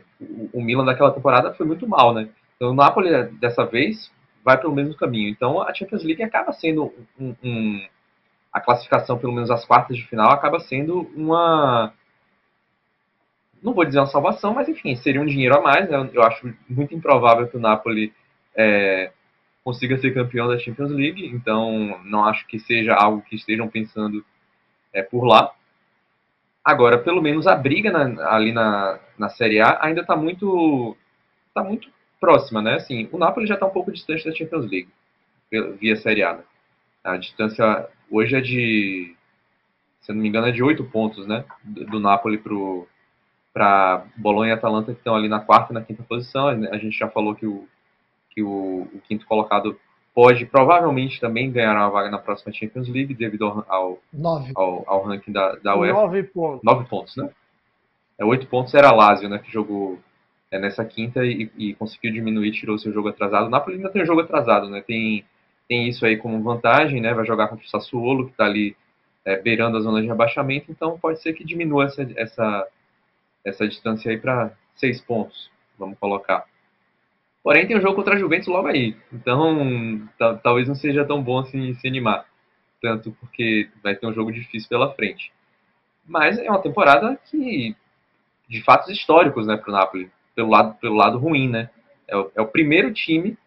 [0.54, 2.30] o Milan daquela temporada foi muito mal, né?
[2.56, 3.10] Então, o Napoli,
[3.40, 4.12] dessa vez,
[4.44, 5.30] vai pelo mesmo caminho.
[5.30, 7.88] Então, a Champions League acaba sendo um, um,
[8.54, 11.94] a classificação, pelo menos as quartas de final, acaba sendo uma.
[13.62, 15.89] Não vou dizer uma salvação, mas enfim, seria um dinheiro a mais.
[15.89, 16.10] Né?
[16.13, 18.13] Eu acho muito improvável que o Napoli
[18.56, 19.12] é,
[19.63, 24.24] consiga ser campeão da Champions League, então não acho que seja algo que estejam pensando
[24.94, 25.52] é, por lá.
[26.63, 30.96] Agora, pelo menos a briga na, ali na, na Série A ainda está muito,
[31.54, 31.89] tá muito
[32.20, 32.76] próxima, né?
[32.76, 34.89] Assim, o Napoli já está um pouco distante da Champions League,
[35.80, 36.34] via Série A.
[36.34, 36.44] Né?
[37.04, 39.15] A distância hoje é de,
[40.02, 41.46] se não me engano, é de oito pontos, né?
[41.63, 42.39] Do, do Napoli
[43.56, 46.50] para Bolonha e Atalanta, que estão ali na quarta e na quinta posição.
[46.50, 47.65] A gente já falou que o,
[48.32, 49.80] que o, o quinto colocado
[50.13, 54.00] pode provavelmente também ganhar uma vaga na próxima Champions League devido ao, ao,
[54.54, 56.02] ao, ao ranking da, da UEFA.
[56.02, 56.63] Nove pontos.
[56.63, 57.30] Nove pontos, né?
[58.20, 59.39] É, oito pontos era Lazio, né?
[59.39, 60.00] Que jogou
[60.52, 63.48] é, nessa quinta e, e, conseguiu diminuir, tirou seu jogo atrasado.
[63.48, 64.84] O Napoli ainda tem um jogo atrasado, né?
[64.86, 65.24] Tem,
[65.70, 67.13] tem isso aí como vantagem, né?
[67.13, 68.76] Vai jogar contra o Sassuolo, que está ali
[69.24, 72.68] é, beirando a zona de rebaixamento, então pode ser que diminua essa, essa,
[73.45, 76.45] essa distância aí para seis pontos, vamos colocar.
[77.43, 80.10] Porém, tem um jogo contra a Juventus logo aí, então
[80.41, 82.25] talvez não seja tão bom assim se animar,
[82.81, 85.31] tanto porque vai ter um jogo difícil pela frente.
[86.08, 87.75] Mas é uma temporada que
[88.47, 91.69] de fatos históricos, né, para o Napoli pelo lado, pelo lado ruim, né?
[92.08, 93.38] É o, é o primeiro time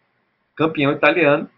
[0.56, 1.48] campeão italiano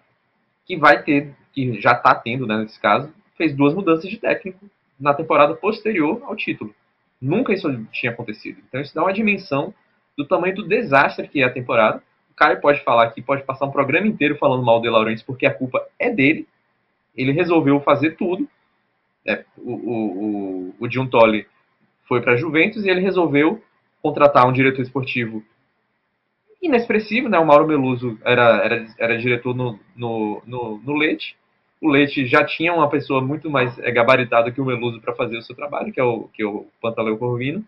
[0.66, 4.68] que vai ter, que já está tendo, né, nesse caso, fez duas mudanças de técnico
[4.98, 6.74] na temporada posterior ao título.
[7.20, 8.60] Nunca isso tinha acontecido.
[8.66, 9.74] Então isso dá uma dimensão
[10.16, 12.02] do tamanho do desastre que é a temporada.
[12.30, 15.46] O Caio pode falar aqui, pode passar um programa inteiro falando mal de Laurentiis porque
[15.46, 16.48] a culpa é dele.
[17.14, 18.48] Ele resolveu fazer tudo.
[19.26, 21.46] É, o, o, o, o John Tolle
[22.08, 23.62] foi para a Juventus e ele resolveu
[24.02, 25.44] contratar um diretor esportivo
[26.60, 27.38] inexpressivo, né?
[27.38, 31.36] O Mauro Meluso era, era, era diretor no, no, no, no Leite.
[31.80, 35.38] O Leite já tinha uma pessoa muito mais é, gabaritada que o Meluso para fazer
[35.38, 37.64] o seu trabalho, que é o, que é o Pantaleu Corvino.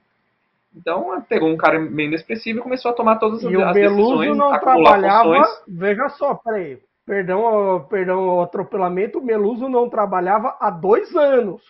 [0.74, 3.98] Então, pegou um cara meio inexpressivo e começou a tomar todas as, e as decisões.
[3.98, 5.34] E o Meluso não trabalhava...
[5.34, 5.62] Funções.
[5.68, 6.78] Veja só, peraí.
[7.04, 11.62] Perdão, perdão o atropelamento, o Meluso não trabalhava há dois anos.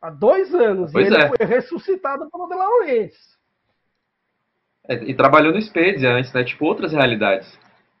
[0.00, 0.92] Há dois anos.
[0.92, 1.28] Pois e ele é.
[1.28, 3.38] foi ressuscitado pelo De Laurentiis.
[4.88, 6.44] É, e trabalhou no Expedia antes, né?
[6.44, 7.58] Tipo, outras realidades.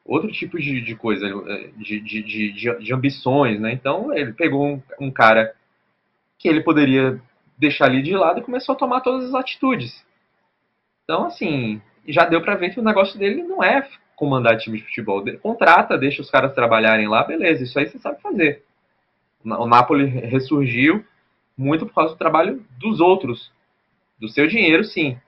[0.08, 3.74] Outro tipo de, de coisa, é, de, de, de, ambições, né?
[3.74, 5.54] Então, ele pegou um, um, cara
[6.38, 7.20] que ele poderia
[7.58, 10.02] deixar ali de lado e começou a tomar todas as atitudes.
[11.04, 14.84] Então, assim, já deu para ver que o negócio dele não é comandar time de
[14.84, 15.22] futebol.
[15.42, 18.64] Contrata, deixa os caras trabalharem lá, beleza, isso aí você sabe fazer.
[19.44, 21.04] O Napoli ressurgiu
[21.54, 23.52] muito por causa do trabalho dos outros.
[24.18, 25.18] Do seu dinheiro, sim,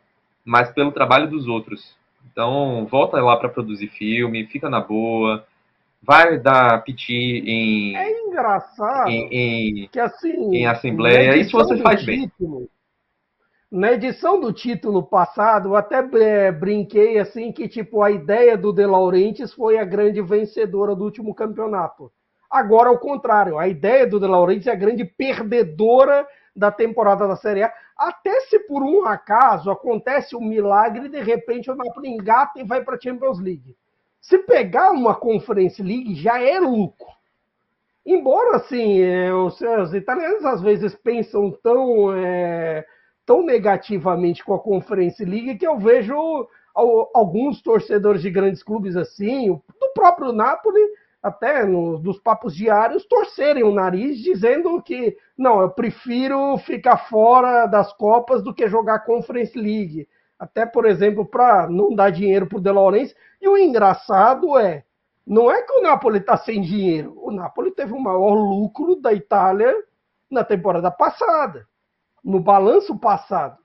[0.42, 1.99] mas pelo trabalho dos outros.
[2.30, 5.44] Então, volta lá para produzir filme, fica na boa,
[6.02, 7.96] vai dar piti em.
[7.96, 9.28] É engraçado em,
[9.84, 10.54] em, que assim.
[10.54, 12.68] Em assembleia, isso você faz título, bem.
[13.70, 18.72] Na edição do título passado, eu até é, brinquei assim que tipo a ideia do
[18.72, 22.10] De Laurentiis foi a grande vencedora do último campeonato.
[22.50, 27.36] Agora, ao contrário, a ideia do De Laurentiis é a grande perdedora da temporada da
[27.36, 27.72] Série A.
[28.00, 32.64] Até se por um acaso acontece um milagre e de repente o Napoli engata e
[32.64, 33.76] vai para a Champions League.
[34.18, 37.06] Se pegar uma Conference League, já é lucro.
[38.04, 42.86] Embora, assim, é, os, os, italianos às vezes pensam tão, é,
[43.26, 49.48] tão negativamente com a Conference League que eu vejo alguns torcedores de grandes clubes assim,
[49.78, 50.80] do próprio Napoli,
[51.22, 57.66] até no, nos papos diários, torcerem o nariz, dizendo que não, eu prefiro ficar fora
[57.66, 60.08] das Copas do que jogar Conference League.
[60.38, 63.14] Até, por exemplo, para não dar dinheiro para o De Laurentiis.
[63.40, 64.84] E o engraçado é,
[65.26, 67.14] não é que o Napoli está sem dinheiro.
[67.16, 69.74] O Napoli teve o maior lucro da Itália
[70.30, 71.66] na temporada passada,
[72.24, 73.58] no balanço passado.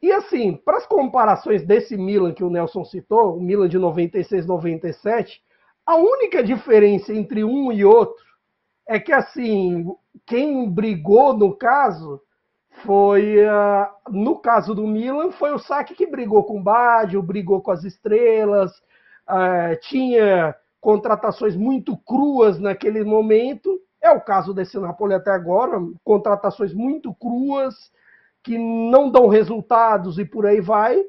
[0.00, 4.46] E assim, para as comparações desse Milan que o Nelson citou, o Milan de 96,
[4.46, 5.42] 97,
[5.86, 8.24] a única diferença entre um e outro
[8.86, 9.86] é que, assim,
[10.26, 12.20] quem brigou no caso
[12.82, 17.60] foi, uh, no caso do Milan, foi o Saki que brigou com o Baggio, brigou
[17.60, 18.72] com as estrelas,
[19.28, 23.80] uh, tinha contratações muito cruas naquele momento.
[24.02, 27.90] É o caso desse Napoli até agora, contratações muito cruas,
[28.42, 31.02] que não dão resultados e por aí vai.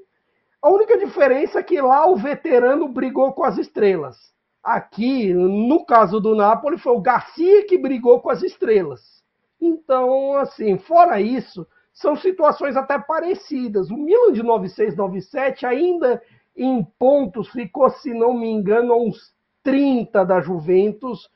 [0.61, 4.34] A única diferença é que lá o veterano brigou com as estrelas.
[4.65, 9.23] Aqui, no caso do Napoli, foi o Garcia que brigou com as estrelas.
[9.61, 13.91] Então, assim, fora isso, são situações até parecidas.
[13.91, 16.19] O Milan de 96, 97 ainda
[16.57, 21.29] em pontos ficou, se não me engano, uns 30 da Juventus,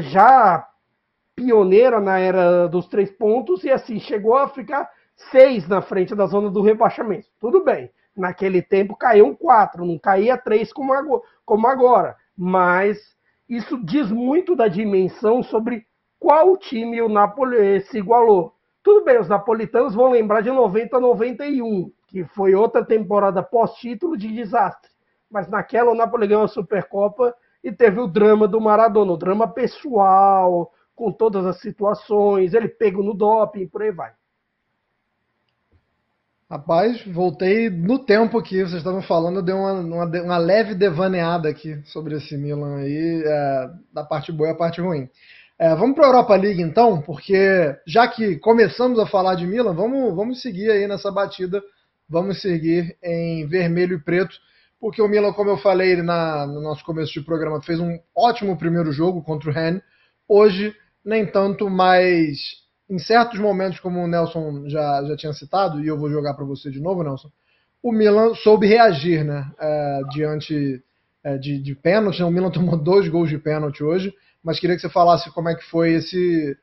[0.00, 0.68] já
[1.34, 6.26] pioneira na era dos três pontos, e assim, chegou a ficar seis na frente da
[6.26, 7.28] zona do rebaixamento.
[7.40, 10.92] Tudo bem, naquele tempo caíam quatro, não caía três como
[11.66, 12.98] agora mas
[13.46, 15.84] isso diz muito da dimensão sobre
[16.18, 18.54] qual time o Napoli se igualou.
[18.82, 24.16] Tudo bem, os napolitanos vão lembrar de 90 a 91, que foi outra temporada pós-título
[24.16, 24.90] de desastre.
[25.30, 29.46] Mas naquela o Napoli ganhou a Supercopa e teve o drama do Maradona, o drama
[29.46, 34.12] pessoal, com todas as situações, ele pego no doping, por aí vai.
[36.50, 41.48] Rapaz, voltei no tempo aqui, vocês estavam falando, eu dei uma, uma, uma leve devaneada
[41.48, 45.08] aqui sobre esse Milan aí, é, da parte boa e a parte ruim.
[45.56, 49.74] É, vamos para a Europa League então, porque já que começamos a falar de Milan,
[49.74, 51.62] vamos, vamos seguir aí nessa batida,
[52.08, 54.34] vamos seguir em vermelho e preto,
[54.80, 58.58] porque o Milan, como eu falei na, no nosso começo de programa, fez um ótimo
[58.58, 59.82] primeiro jogo contra o Rennes,
[60.26, 62.38] hoje nem tanto, mas
[62.90, 66.44] em certos momentos, como o Nelson já, já tinha citado, e eu vou jogar para
[66.44, 67.30] você de novo, Nelson,
[67.80, 70.82] o Milan soube reagir né, é, diante
[71.22, 72.18] é, de, de pênalti.
[72.18, 72.26] Né?
[72.26, 75.54] O Milan tomou dois gols de pênalti hoje, mas queria que você falasse como é
[75.54, 76.58] que foi esse,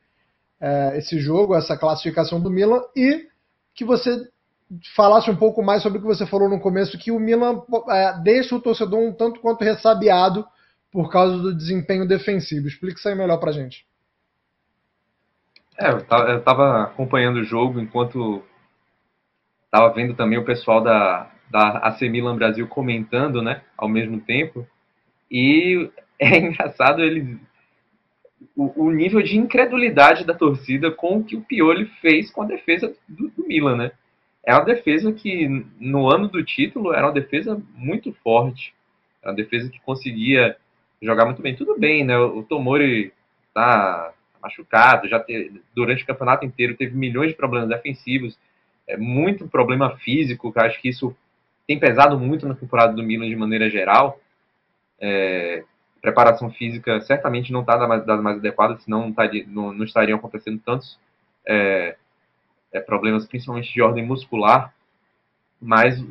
[0.60, 3.26] é, esse jogo, essa classificação do Milan, e
[3.74, 4.28] que você
[4.94, 8.20] falasse um pouco mais sobre o que você falou no começo, que o Milan é,
[8.22, 10.46] deixa o torcedor um tanto quanto ressabiado
[10.92, 12.68] por causa do desempenho defensivo.
[12.68, 13.87] Explique isso aí melhor para gente.
[15.80, 18.44] É, eu tava, acompanhando o jogo enquanto
[19.70, 24.68] tava vendo também o pessoal da, da AC Milan Brasil comentando, né, ao mesmo tempo.
[25.30, 27.40] E é engraçado ele
[28.56, 32.46] o, o, nível de incredulidade da torcida com o que o Pioli fez com a
[32.46, 33.92] defesa do, do, Milan, né?
[34.44, 35.48] É uma defesa que
[35.80, 38.74] no ano do título era uma defesa muito forte,
[39.22, 40.56] era uma defesa que conseguia
[41.02, 41.56] jogar muito bem.
[41.56, 42.18] Tudo bem, né?
[42.18, 43.14] O Tomori
[43.54, 48.38] tá machucado, já te, durante o campeonato inteiro teve milhões de problemas defensivos,
[48.88, 51.16] é, muito problema físico, que acho que isso
[51.68, 54.20] tem pesado muito na temporada do Milan de maneira geral.
[55.00, 55.64] É,
[56.02, 60.62] preparação física certamente não está das mais adequadas, senão não, tá, não, não estariam acontecendo
[60.66, 60.98] tantos
[61.46, 61.98] é,
[62.72, 64.74] é, problemas, principalmente de ordem muscular.
[65.62, 66.02] Mas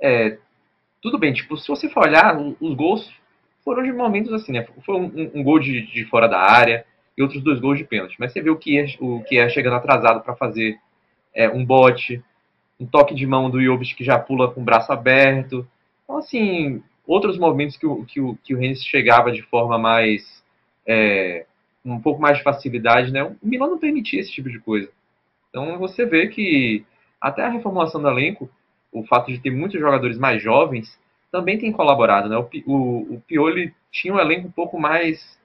[0.00, 0.38] é,
[1.00, 3.12] tudo bem, tipo, se você for olhar, os gols
[3.64, 4.66] foram de momentos assim, né?
[4.84, 6.86] Foi um, um gol de, de, fora da área,
[7.18, 8.16] e outros dois gols de pênalti.
[8.18, 10.78] Mas você vê o que é, o que é chegando atrasado para fazer
[11.34, 12.22] é, um bote,
[12.78, 15.66] um toque de mão do Jovic que já pula com o braço aberto.
[16.04, 20.42] Então, assim, outros movimentos que o, que o, que o Rennes chegava de forma mais.
[20.86, 21.44] É,
[21.84, 23.22] um pouco mais de facilidade, né?
[23.22, 24.88] O Milan não permitia esse tipo de coisa.
[25.48, 26.84] Então você vê que
[27.20, 28.48] até a reformulação do elenco,
[28.92, 30.98] o fato de ter muitos jogadores mais jovens,
[31.32, 32.36] também tem colaborado, né?
[32.36, 35.38] O, o, o Pioli tinha um elenco um pouco mais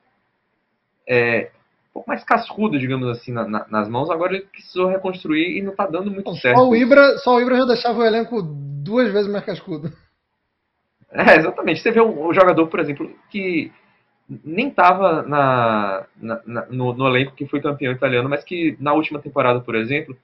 [1.08, 1.52] é,
[1.94, 4.10] pouco mais cascudo, digamos assim, na, na, nas mãos.
[4.10, 6.58] Agora ele precisou reconstruir e não está dando muito certo.
[6.58, 9.92] Só o, Ibra, só o Ibra já deixava o elenco duas vezes mais cascudo.
[11.16, 11.80] É, exatamente.
[11.80, 13.72] Você vê um, um jogador, por exemplo, que
[14.44, 19.20] nem estava na, na, no, no, elenco que foi campeão italiano, mas que na última
[19.20, 20.18] temporada, por exemplo,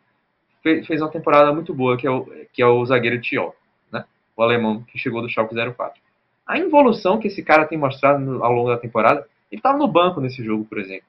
[0.63, 3.53] fez, fez uma temporada muito boa, que é o, que é o zagueiro Tio,
[3.91, 4.03] né?
[4.35, 6.01] o alemão que chegou do Schalke 04.
[6.47, 9.87] A evolução que esse cara tem mostrado no, ao longo da temporada, ele estava no
[9.87, 11.05] banco nesse jogo, por exemplo,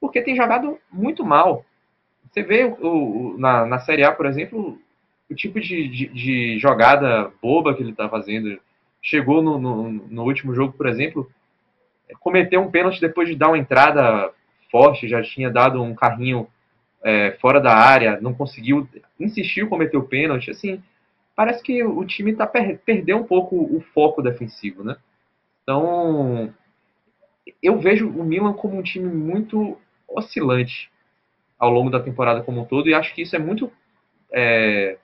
[0.00, 1.64] porque tem jogado muito mal.
[2.30, 4.78] Você vê o, o na, na Série A, por exemplo,
[5.30, 8.58] o tipo de, de, de jogada boba que ele está fazendo.
[9.02, 11.30] Chegou no, no, no último jogo, por exemplo,
[12.20, 14.30] cometeu um pênalti depois de dar uma entrada
[14.70, 16.46] forte, já tinha dado um carrinho
[17.02, 18.88] é, fora da área, não conseguiu,
[19.18, 20.82] insistiu cometer o pênalti, assim,
[21.34, 24.96] parece que o time tá per perdeu um pouco o foco defensivo, né?
[25.62, 26.52] Então,
[27.62, 29.78] eu vejo o Milan como um time muito
[30.10, 30.90] oscilante
[31.58, 33.70] ao longo da temporada como um todo e acho que isso é muito
[34.32, 34.98] é,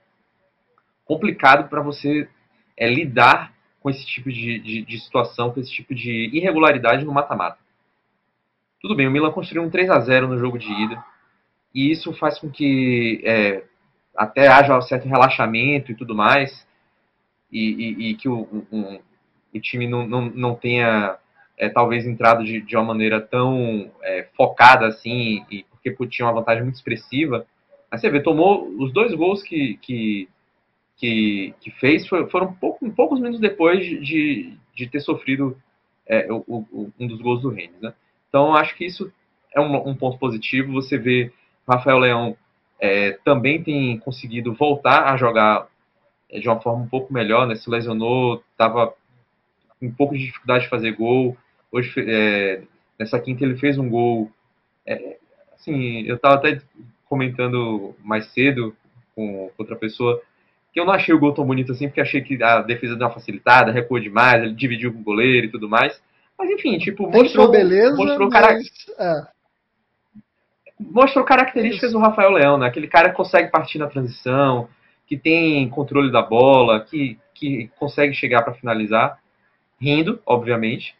[1.05, 2.27] complicado para você
[2.75, 7.13] é, lidar com esse tipo de, de, de situação, com esse tipo de irregularidade no
[7.13, 7.57] mata-mata.
[8.81, 11.03] Tudo bem, o Milan construiu um 3 a 0 no jogo de ida,
[11.73, 13.63] e isso faz com que é,
[14.15, 16.67] até haja um certo relaxamento e tudo mais,
[17.51, 18.99] e, e, e que o, um,
[19.53, 21.17] o time não, não, não tenha
[21.57, 26.33] é, talvez entrado de, de uma maneira tão é, focada assim, e porque tinha uma
[26.33, 27.45] vantagem muito expressiva.
[27.89, 30.29] Aí você vê, tomou os dois gols que, que,
[30.97, 35.57] que, que fez foram pouco, poucos minutos depois de, de ter sofrido
[36.05, 37.79] é, o, o, um dos gols do Rennes.
[37.81, 37.93] Né?
[38.29, 39.11] Então, acho que isso
[39.55, 40.73] é um, um ponto positivo.
[40.73, 41.31] Você vê
[41.67, 42.37] Rafael Leão
[42.79, 45.67] é, também tem conseguido voltar a jogar
[46.29, 47.55] é, de uma forma um pouco melhor, né?
[47.55, 48.93] se lesionou, estava
[49.81, 51.37] um pouco de dificuldade de fazer gol.
[51.71, 52.61] Hoje, é,
[52.99, 54.31] nessa quinta, ele fez um gol.
[54.85, 55.17] É,
[55.53, 56.61] assim, eu estava até
[57.05, 58.75] comentando mais cedo
[59.15, 60.21] com outra pessoa
[60.77, 63.07] que eu não achei o gol tão bonito assim, porque achei que a defesa deu
[63.07, 65.99] uma facilitada, recuou demais, ele dividiu com o goleiro e tudo mais.
[66.37, 68.67] Mas enfim, tipo, mostrou, beleza, mostrou, mas,
[68.99, 69.27] é.
[70.79, 72.67] mostrou características do Rafael Leão, né?
[72.67, 74.69] Aquele cara que consegue partir na transição,
[75.07, 79.17] que tem controle da bola, que, que consegue chegar para finalizar,
[79.81, 80.95] rindo, obviamente.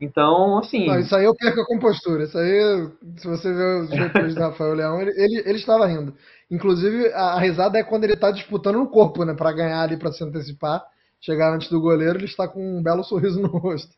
[0.00, 0.86] Então, assim.
[0.86, 2.24] Não, isso aí eu perco a compostura.
[2.24, 6.14] Isso aí, se você ver os depois do Rafael Leão, ele, ele, ele, estava rindo.
[6.50, 9.34] Inclusive, a, a risada é quando ele está disputando no corpo, né?
[9.34, 10.82] Para ganhar ali, para se antecipar,
[11.20, 13.92] chegar antes do goleiro, ele está com um belo sorriso no rosto.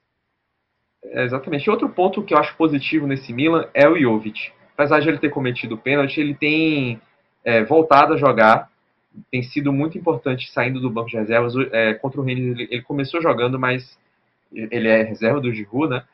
[1.04, 1.70] É, exatamente.
[1.70, 4.50] Outro ponto que eu acho positivo nesse Milan é o Jovic.
[4.74, 7.00] Apesar de ele ter cometido o pênalti, ele tem
[7.44, 8.68] é, voltado a jogar.
[9.30, 11.54] Tem sido muito importante saindo do banco de reservas.
[11.70, 13.96] É, contra o Rennes, ele, ele começou jogando, mas
[14.54, 16.04] ele é reserva do Giroud, né?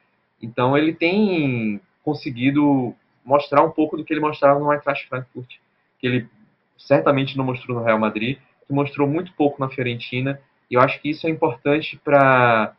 [0.41, 5.57] Então ele tem conseguido mostrar um pouco do que ele mostrava no Eintracht Frankfurt,
[5.99, 6.28] que ele
[6.76, 11.01] certamente não mostrou no Real Madrid, que mostrou muito pouco na Fiorentina, e eu acho
[11.01, 12.74] que isso é importante para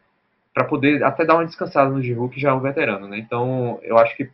[0.53, 3.17] para poder até dar uma descansada no Giroud, que já é um veterano, né?
[3.17, 4.29] Então, eu acho que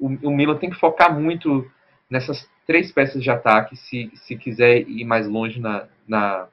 [0.00, 1.70] o, o Milan tem que focar muito
[2.10, 6.48] nessas três peças de ataque se, se quiser ir mais longe na, na,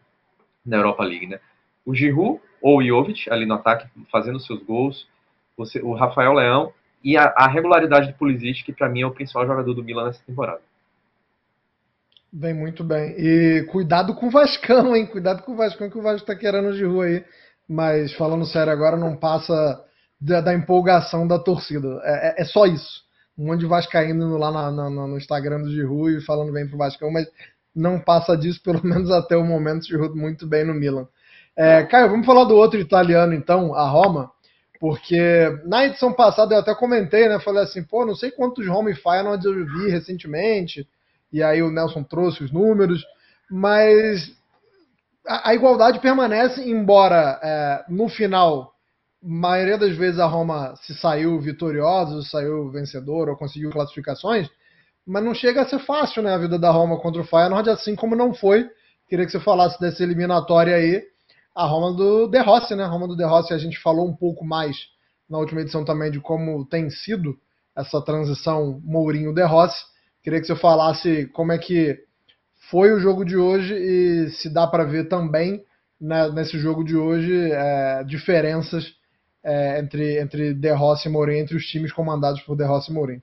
[0.63, 1.39] na Europa League, né?
[1.85, 5.07] O Giroud, ou o Jovic ali no ataque, fazendo seus gols,
[5.57, 9.11] você, o Rafael Leão e a, a regularidade do Pulisic, que para mim é o
[9.11, 10.61] principal jogador do Milan nessa temporada.
[12.31, 13.15] Bem, muito bem.
[13.17, 15.07] E cuidado com o Vascão, hein?
[15.07, 17.25] Cuidado com o Vascão, que o Vasco tá querendo de rua aí.
[17.67, 19.83] Mas falando sério agora, não passa
[20.19, 21.99] da, da empolgação da torcida.
[22.03, 23.03] É, é, é, só isso.
[23.37, 26.77] Um monte de Vascaíno lá na, na, no Instagram do Giroud e falando bem pro
[26.77, 27.27] Vascão, mas
[27.75, 31.07] não passa disso, pelo menos até o momento, o Giroud muito bem no Milan.
[31.61, 34.31] É, Caio, vamos falar do outro italiano, então, a Roma,
[34.79, 35.19] porque
[35.65, 37.37] na edição passada eu até comentei, né?
[37.37, 40.87] Falei assim, pô, não sei quantos Roma e Feyenoord eu vi recentemente,
[41.33, 43.03] e aí o Nelson trouxe os números,
[43.51, 44.31] mas
[45.27, 48.73] a, a igualdade permanece, embora é, no final,
[49.21, 54.49] maioria das vezes a Roma se saiu vitoriosa, saiu vencedor ou conseguiu classificações,
[55.05, 57.97] mas não chega a ser fácil, né, a vida da Roma contra o Feyenoord, assim
[57.97, 58.65] como não foi.
[59.09, 61.03] Queria que você falasse dessa eliminatória aí
[61.55, 62.83] a Roma do De Rossi, né?
[62.83, 64.77] A Roma do De Rossi, a gente falou um pouco mais
[65.29, 67.37] na última edição também de como tem sido
[67.75, 69.83] essa transição Mourinho-De Rossi.
[70.23, 71.97] Queria que você falasse como é que
[72.69, 75.63] foi o jogo de hoje e se dá para ver também
[75.99, 78.93] né, nesse jogo de hoje é, diferenças
[79.43, 82.93] é, entre, entre De Rossi e Mourinho, entre os times comandados por De Rossi e
[82.93, 83.21] Mourinho.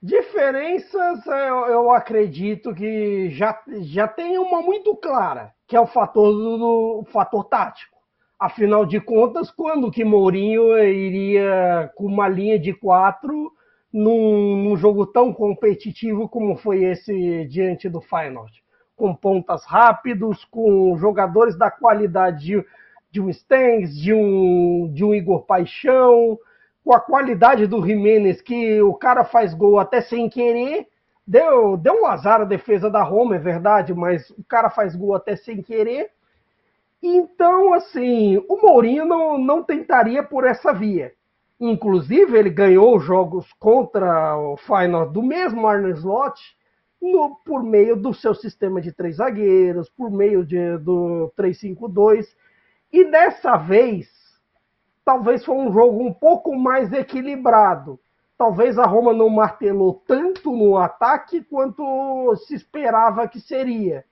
[0.00, 6.32] Diferenças, eu, eu, acredito que já, já tem uma muito clara, que é o fator,
[6.32, 7.98] do, fator tático.
[8.40, 13.52] Afinal de contas, quando que Mourinho iria com uma linha de quatro
[13.92, 18.64] num, num jogo tão competitivo como foi esse diante do Feyenoord?
[18.96, 22.64] Com pontas rápidos, com jogadores da qualidade de,
[23.10, 26.38] de um Stengs, de um, de um Igor Paixão,
[26.82, 30.86] com a qualidade do Jimenez, que o cara faz gol até sem querer.
[31.28, 35.14] Deu, deu um azar a defesa da Roma, é verdade, mas o cara faz gol
[35.14, 36.10] até sem querer.
[37.02, 41.12] Então, assim, o Mourinho não, não tentaria por essa via.
[41.60, 46.40] Inclusive, ele ganhou jogos contra o Final do mesmo Arne Slot
[46.98, 52.24] no, por meio do seu sistema de três zagueiros, por meio de, do 3-5-2.
[52.90, 54.08] E dessa vez,
[55.04, 58.00] talvez foi um jogo um pouco mais equilibrado.
[58.38, 64.04] Talvez a Roma não martelou tanto no ataque quanto se esperava que seria.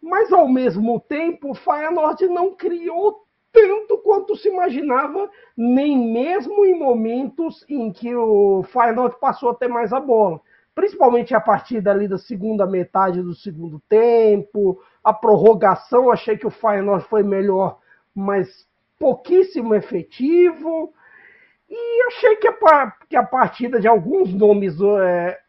[0.00, 6.78] Mas ao mesmo tempo, o Feyenoord não criou tanto quanto se imaginava, nem mesmo em
[6.78, 10.38] momentos em que o Feyenoord passou a ter mais a bola.
[10.74, 16.50] Principalmente a partir dali da segunda metade do segundo tempo, a prorrogação, achei que o
[16.50, 17.78] Feyenoord foi melhor,
[18.14, 18.66] mas
[18.98, 20.92] pouquíssimo efetivo.
[21.74, 25.40] E achei que a, que a partida de alguns nomes é,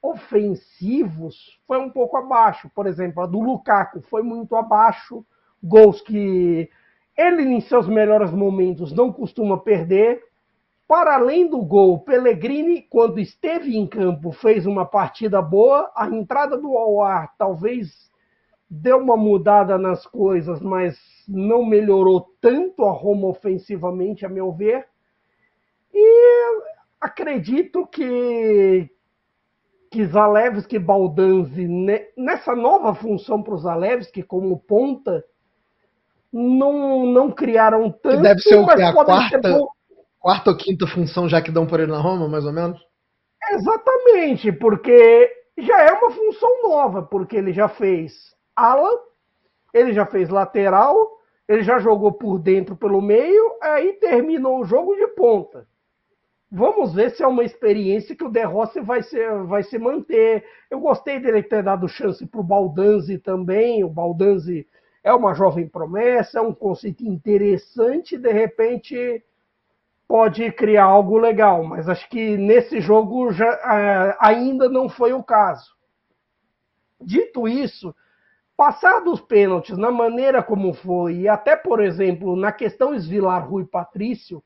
[0.00, 2.70] ofensivos foi um pouco abaixo.
[2.74, 5.22] Por exemplo, a do Lukaku foi muito abaixo.
[5.62, 6.70] Gols que
[7.14, 10.22] ele, em seus melhores momentos, não costuma perder.
[10.88, 15.92] Para além do gol, Pellegrini, quando esteve em campo, fez uma partida boa.
[15.94, 18.10] A entrada do Awar talvez
[18.68, 20.98] deu uma mudada nas coisas, mas
[21.28, 24.88] não melhorou tanto a Roma ofensivamente, a meu ver.
[25.92, 26.62] E
[27.00, 28.90] acredito que,
[29.90, 31.66] que Zalewski e Baldanzi,
[32.16, 35.24] nessa nova função para o Zalewski como ponta,
[36.32, 38.16] não, não criaram tanto.
[38.16, 38.82] Que deve ser o que?
[38.82, 39.58] A quarta, ter...
[40.18, 42.80] quarta ou quinta função já que dão por ele na Roma, mais ou menos?
[43.52, 48.90] Exatamente, porque já é uma função nova, porque ele já fez ala,
[49.74, 50.94] ele já fez lateral,
[51.48, 55.66] ele já jogou por dentro pelo meio, aí terminou o jogo de ponta.
[56.52, 60.44] Vamos ver se é uma experiência que o De Rossi vai se, vai se manter.
[60.68, 63.84] Eu gostei dele ter dado chance para o Baldanzi também.
[63.84, 64.66] O Baldanzi
[65.04, 69.24] é uma jovem promessa, é um conceito interessante, de repente
[70.08, 75.22] pode criar algo legal, mas acho que nesse jogo já, uh, ainda não foi o
[75.22, 75.76] caso.
[77.00, 77.94] Dito isso,
[78.56, 83.64] passar dos pênaltis na maneira como foi, e até, por exemplo, na questão Esvilar Rui
[83.64, 84.42] Patrício,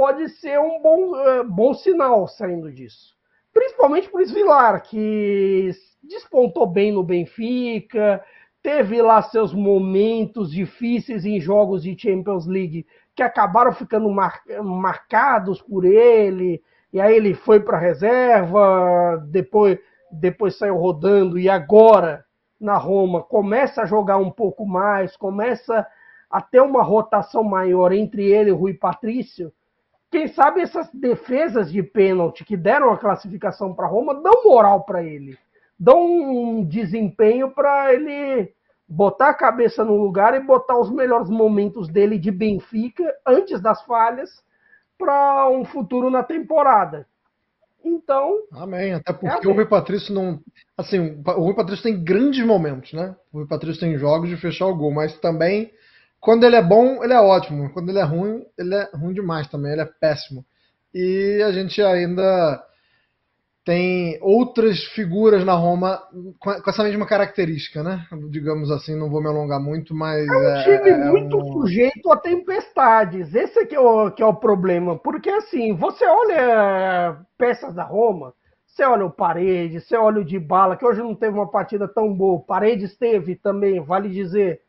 [0.00, 3.14] pode ser um bom, uh, bom sinal saindo disso.
[3.52, 5.72] Principalmente para o Esvilar, que
[6.02, 8.24] despontou bem no Benfica,
[8.62, 15.60] teve lá seus momentos difíceis em jogos de Champions League que acabaram ficando mar, marcados
[15.60, 16.62] por ele,
[16.94, 19.78] e aí ele foi para a reserva, depois,
[20.10, 22.24] depois saiu rodando, e agora
[22.58, 25.86] na Roma, começa a jogar um pouco mais, começa
[26.30, 29.52] a ter uma rotação maior entre ele e o Rui Patrício,
[30.10, 35.02] quem sabe essas defesas de pênalti que deram a classificação para Roma dão moral para
[35.02, 35.38] ele,
[35.78, 38.52] dão um desempenho para ele
[38.88, 43.82] botar a cabeça no lugar e botar os melhores momentos dele de Benfica antes das
[43.84, 44.42] falhas
[44.98, 47.06] para um futuro na temporada.
[47.84, 48.42] Então.
[48.52, 48.92] Amém.
[48.94, 50.40] Até porque é o Rui Patrício não.
[50.76, 53.16] Assim, o Rui Patrício tem grandes momentos, né?
[53.32, 55.72] O Rui Patrício tem jogos de fechar o gol, mas também,
[56.20, 57.70] quando ele é bom, ele é ótimo.
[57.72, 60.44] Quando ele é ruim, ele é ruim demais também, ele é péssimo.
[60.94, 62.62] E a gente ainda
[63.64, 66.02] tem outras figuras na Roma
[66.38, 68.06] com essa mesma característica, né?
[68.30, 70.26] Digamos assim, não vou me alongar muito, mas.
[70.26, 71.52] É um time é, é muito um...
[71.52, 73.34] sujeito a tempestades.
[73.34, 74.98] Esse é que é, o, que é o problema.
[74.98, 78.34] Porque assim, você olha peças da Roma,
[78.66, 81.86] você olha o Paredes, você olha o de Bala, que hoje não teve uma partida
[81.86, 82.38] tão boa.
[82.38, 84.60] O Paredes teve também, vale dizer.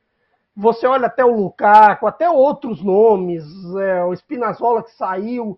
[0.55, 3.43] Você olha até o Lukaku, até outros nomes,
[3.75, 5.57] é, o Spinazzola que saiu.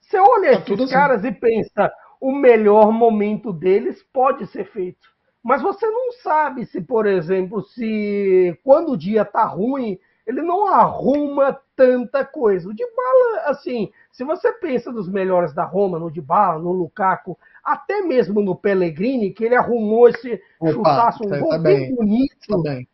[0.00, 0.84] Você olha tá esses assim.
[0.84, 1.28] caras assim.
[1.28, 5.08] e pensa, o melhor momento deles pode ser feito.
[5.42, 10.66] Mas você não sabe se, por exemplo, se quando o dia tá ruim, ele não
[10.66, 12.68] arruma tanta coisa.
[12.68, 18.02] O Dybala, assim, se você pensa nos melhores da Roma, no Dybala, no Lukaku, até
[18.02, 21.96] mesmo no Pellegrini, que ele arrumou esse Opa, chutaço, um tá- gol tá bem, bem.
[21.96, 22.88] bonito, Tá bem.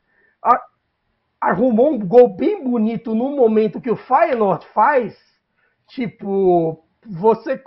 [1.44, 5.16] Arrumou um gol bem bonito no momento que o Feyenoord faz,
[5.88, 7.62] tipo, você,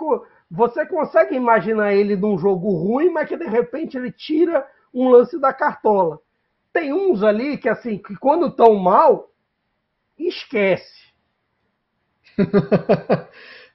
[0.50, 5.38] você consegue imaginar ele num jogo ruim, mas que de repente ele tira um lance
[5.38, 6.18] da cartola.
[6.72, 9.30] Tem uns ali que, assim, que quando estão mal,
[10.18, 10.98] esquece.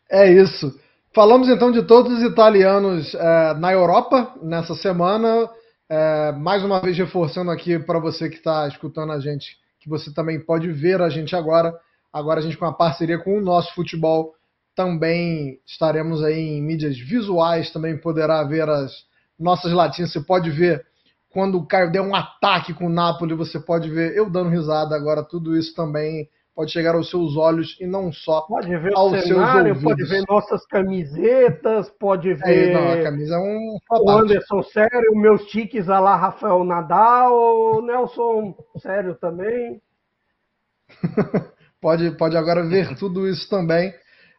[0.09, 0.79] é isso.
[1.13, 5.49] Falamos então de todos os italianos é, na Europa nessa semana.
[5.89, 10.13] É, mais uma vez reforçando aqui para você que está escutando a gente, que você
[10.13, 11.77] também pode ver a gente agora.
[12.11, 14.33] Agora a gente com a parceria com o nosso futebol
[14.75, 18.91] também estaremos aí em mídias visuais, também poderá ver as
[19.37, 20.11] nossas latinhas.
[20.11, 20.85] Você pode ver
[21.29, 24.95] quando o Caio der um ataque com o Napoli, você pode ver eu dando risada.
[24.95, 29.11] Agora tudo isso também pode chegar aos seus olhos e não só Pode ver aos
[29.11, 29.83] o seus cenário, ouvidos.
[29.83, 34.09] pode ver nossas camisetas, pode É, ver não, a camisa é um o.
[34.09, 39.81] Anderson sério, meus tiques a lá Rafael Nadal, Nelson sério também.
[41.81, 43.93] Pode, pode agora ver tudo isso também.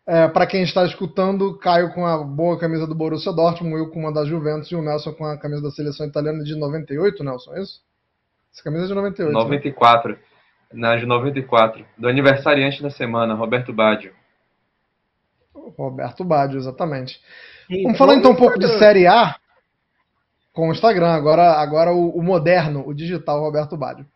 [0.06, 4.00] É, para quem está escutando, Caio com a boa camisa do Borussia Dortmund, eu com
[4.00, 7.54] uma da Juventus e o Nelson com a camisa da seleção italiana de 98, Nelson,
[7.54, 7.82] é isso?
[8.50, 9.32] Essa camisa é de 98.
[10.10, 10.18] né?
[10.74, 10.80] 94.
[10.80, 11.84] Na de 94.
[11.96, 14.12] Do aniversariante da semana, Roberto Baggio.
[15.76, 17.20] Roberto Baggio, exatamente.
[17.70, 18.66] E Vamos falar então um pouco de.
[18.78, 19.36] Série A
[20.52, 24.06] com o Instagram, agora, agora o, o moderno, o digital Roberto Baggio.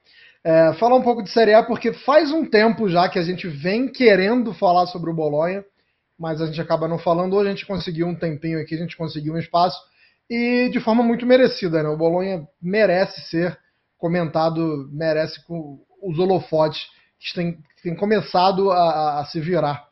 [0.44, 3.48] É, falar um pouco de Série A, porque faz um tempo já que a gente
[3.48, 5.64] vem querendo falar sobre o Bolonha,
[6.16, 7.34] mas a gente acaba não falando.
[7.34, 9.78] Hoje a gente conseguiu um tempinho aqui, a gente conseguiu um espaço,
[10.30, 11.88] e de forma muito merecida, né?
[11.88, 13.58] O Bolonha merece ser
[13.98, 16.86] comentado, merece com os holofotes
[17.18, 19.86] que têm, têm começado a- a- se virar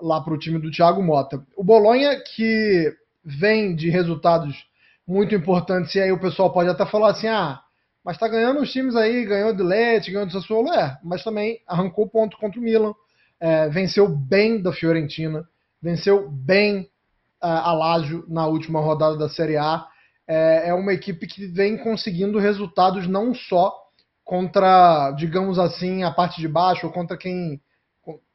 [0.00, 1.44] lá para o time do Thiago Mota.
[1.56, 2.92] O Bolonha que
[3.24, 4.66] vem de resultados
[5.06, 7.60] muito importantes, e aí o pessoal pode até falar assim, ah,
[8.04, 11.60] mas tá ganhando os times aí, ganhou do Lete, ganhou do Sassuolo, é, mas também
[11.66, 12.94] arrancou ponto contra o Milan,
[13.38, 15.46] é, venceu bem da Fiorentina,
[15.80, 16.88] venceu bem
[17.40, 19.86] ah, a Lazio na última rodada da Série A,
[20.26, 23.81] é, é uma equipe que vem conseguindo resultados não só
[24.32, 27.60] contra, digamos assim, a parte de baixo, ou contra quem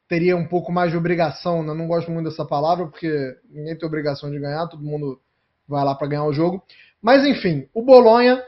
[0.06, 1.74] teria um pouco mais de obrigação, né?
[1.74, 5.20] não gosto muito dessa palavra, porque ninguém tem obrigação de ganhar, todo mundo
[5.66, 6.62] vai lá para ganhar o jogo.
[7.02, 8.40] Mas enfim, o Bolonha,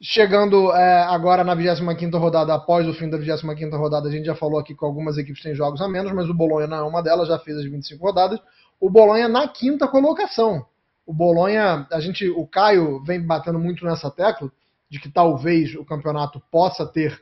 [0.00, 4.34] chegando é, agora na 25ª rodada, após o fim da 25ª rodada, a gente já
[4.34, 7.02] falou aqui que algumas equipes têm jogos a menos, mas o Bolonha não é uma
[7.02, 8.40] delas, já fez as 25 rodadas.
[8.80, 10.64] O Bolonha na quinta colocação.
[11.04, 14.50] O Bolonha, a gente, o Caio vem batendo muito nessa tecla
[14.88, 17.20] de que talvez o campeonato possa ter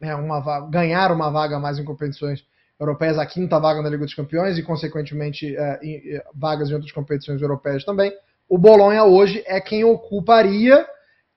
[0.00, 2.44] é, uma ganhar uma vaga mais em competições
[2.78, 6.74] europeias, a quinta vaga na Liga dos Campeões e, consequentemente, é, em- em- vagas em
[6.74, 8.12] outras competições europeias também.
[8.48, 10.86] O Bolonha hoje é quem ocuparia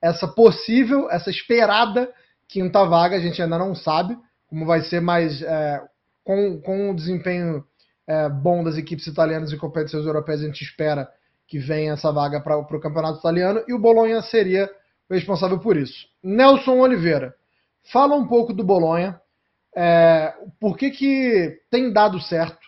[0.00, 2.08] essa possível, essa esperada
[2.48, 3.16] quinta vaga.
[3.16, 4.16] A gente ainda não sabe
[4.46, 5.82] como vai ser, mas é,
[6.22, 7.64] com, com o desempenho
[8.06, 11.08] é, bom das equipes italianas em competições europeias, a gente espera
[11.46, 14.70] que venha essa vaga para o campeonato italiano e o Bolonha seria
[15.16, 16.06] responsável por isso.
[16.22, 17.34] Nelson Oliveira,
[17.92, 19.20] fala um pouco do Bolonha.
[19.74, 22.60] É, por que, que tem dado certo?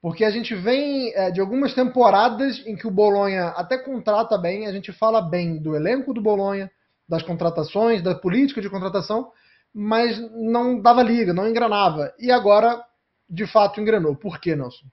[0.00, 4.66] Porque a gente vem é, de algumas temporadas em que o Bolonha até contrata bem,
[4.66, 6.70] a gente fala bem do elenco do Bolonha,
[7.08, 9.30] das contratações, da política de contratação,
[9.74, 12.12] mas não dava liga, não engranava.
[12.18, 12.82] E agora,
[13.28, 14.14] de fato, engrenou.
[14.14, 14.86] Por que, Nelson?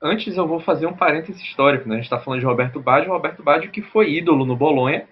[0.00, 1.94] Antes eu vou fazer um parêntese histórico, né?
[1.94, 5.06] A gente está falando de Roberto Baggio, Roberto Baggio que foi ídolo no Bolonha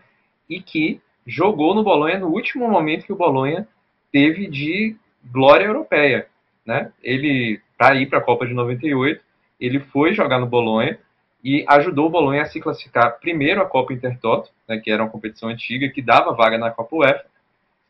[0.48, 3.66] e que jogou no Bolonha no último momento que o Bolonha
[4.12, 6.28] teve de glória europeia,
[6.64, 6.92] né?
[7.02, 9.22] Ele para ir para a Copa de 98,
[9.60, 10.98] ele foi jogar no Bolonha
[11.44, 15.10] e ajudou o Bolonha a se classificar primeiro a Copa Intertoto, né, que era uma
[15.10, 17.24] competição antiga que dava vaga na Copa UEFA.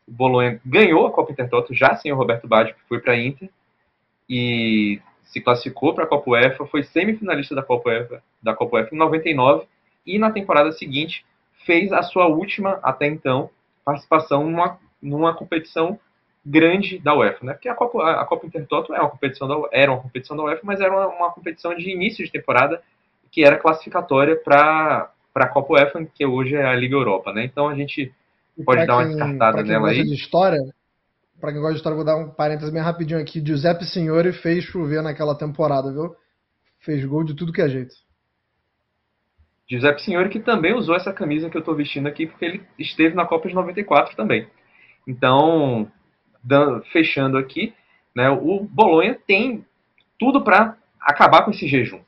[0.07, 3.17] O Bolonha ganhou a Copa Intertoto já sem o Roberto Baggio, que foi para a
[3.17, 3.49] Inter
[4.29, 8.95] e se classificou para a Copa UEFA, foi semifinalista da Copa UEFA, da Copa UEFA
[8.95, 9.65] em 99
[10.05, 11.23] e na temporada seguinte
[11.65, 13.49] fez a sua última até então
[13.85, 15.99] participação numa, numa competição
[16.43, 17.53] grande da UEFA, né?
[17.53, 20.61] Porque a Copa, a Copa Intertoto é uma competição da, era uma competição da UEFA,
[20.63, 22.81] mas era uma, uma competição de início de temporada
[23.31, 27.45] que era classificatória para a Copa UEFA, que hoje é a Liga Europa, né?
[27.45, 28.11] Então a gente
[28.65, 30.03] pode dar uma descartada nela aí.
[30.03, 30.59] de história,
[31.39, 33.43] para quem gosta de história, vou dar um parênteses bem rapidinho aqui.
[33.45, 36.15] Giuseppe Signori fez chover naquela temporada, viu?
[36.79, 37.93] Fez gol de tudo que é jeito.
[39.69, 43.15] Giuseppe Signori, que também usou essa camisa que eu estou vestindo aqui, porque ele esteve
[43.15, 44.47] na Copa de 94 também.
[45.07, 45.91] Então,
[46.91, 47.73] fechando aqui,
[48.15, 49.65] né, o Bolonha tem
[50.17, 52.01] tudo para acabar com esse jejum.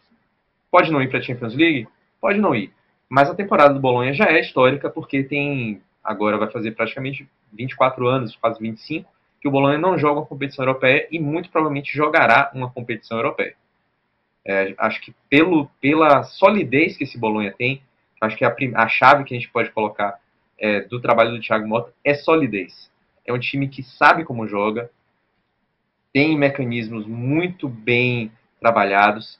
[0.69, 1.87] Pode não ir para a Champions League?
[2.19, 2.73] Pode não ir.
[3.07, 8.07] Mas a temporada do Bolonha já é histórica porque tem agora vai fazer praticamente 24
[8.07, 9.09] anos, quase 25,
[9.41, 13.55] que o Bolonha não joga uma competição europeia e muito provavelmente jogará uma competição europeia.
[14.45, 17.81] É, acho que pelo, pela solidez que esse Bolonha tem,
[18.21, 20.19] acho que a, a chave que a gente pode colocar
[20.59, 22.91] é, do trabalho do Thiago Mota é solidez.
[23.25, 24.91] É um time que sabe como joga,
[26.13, 29.39] tem mecanismos muito bem trabalhados,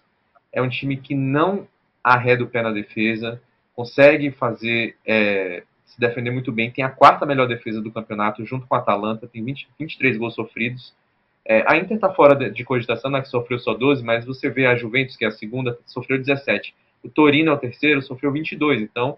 [0.52, 1.68] é um time que não
[2.04, 3.42] arreda o pé na defesa,
[3.76, 8.66] consegue fazer é, se defender muito bem, tem a quarta melhor defesa do campeonato, junto
[8.66, 10.94] com a Atalanta, tem 20, 23 gols sofridos.
[11.46, 14.50] É, a Inter está fora de, de cogitação, né, que sofreu só 12, mas você
[14.50, 16.74] vê a Juventus, que é a segunda, sofreu 17.
[17.04, 18.82] O Torino é o terceiro, sofreu 22.
[18.82, 19.18] Então,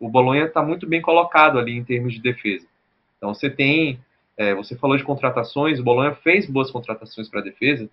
[0.00, 2.66] o Bolonha está muito bem colocado ali em termos de defesa.
[3.16, 4.00] Então, você tem,
[4.36, 7.88] é, você falou de contratações, o Bolonha fez boas contratações para a defesa.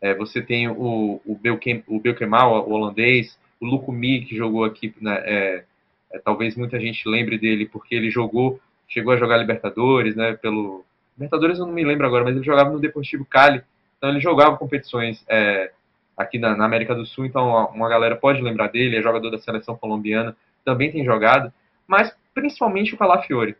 [0.00, 4.94] É, você tem o, o, Belkem, o Belkemal, o holandês, o Lukumi, que jogou aqui
[5.02, 5.64] né,
[6.12, 10.34] é, talvez muita gente lembre dele porque ele jogou, chegou a jogar Libertadores, né?
[10.34, 10.84] Pelo
[11.16, 13.62] Libertadores eu não me lembro agora, mas ele jogava no Deportivo Cali,
[13.96, 15.72] então ele jogava competições é,
[16.16, 19.38] aqui na, na, América do Sul, então uma galera pode lembrar dele, é jogador da
[19.38, 21.52] seleção colombiana, também tem jogado,
[21.86, 23.56] mas principalmente o Calafiore.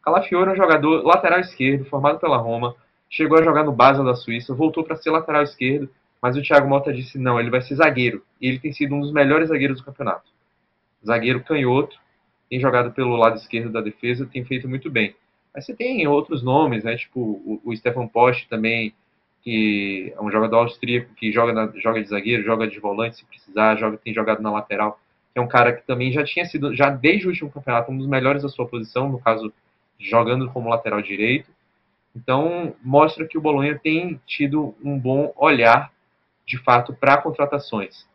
[0.00, 2.74] O Calafiore é um jogador lateral esquerdo, formado pela Roma,
[3.08, 5.88] chegou a jogar no Basel da Suíça, voltou para ser lateral esquerdo,
[6.20, 9.00] mas o Thiago Mota disse não, ele vai ser zagueiro, e ele tem sido um
[9.00, 10.35] dos melhores zagueiros do campeonato
[11.06, 11.96] zagueiro canhoto,
[12.48, 15.14] tem jogado pelo lado esquerdo da defesa, tem feito muito bem.
[15.54, 16.96] Mas você tem outros nomes, né?
[16.96, 18.94] Tipo o, o Stefan Post também,
[19.42, 23.24] que é um jogador austríaco que joga, na, joga de zagueiro, joga de volante se
[23.24, 25.00] precisar, joga, tem jogado na lateral.
[25.34, 28.06] É um cara que também já tinha sido, já desde o último campeonato, um dos
[28.06, 29.52] melhores da sua posição, no caso,
[29.98, 31.50] jogando como lateral direito.
[32.14, 35.92] Então, mostra que o Bolonha tem tido um bom olhar,
[36.46, 38.06] de fato, para contratações.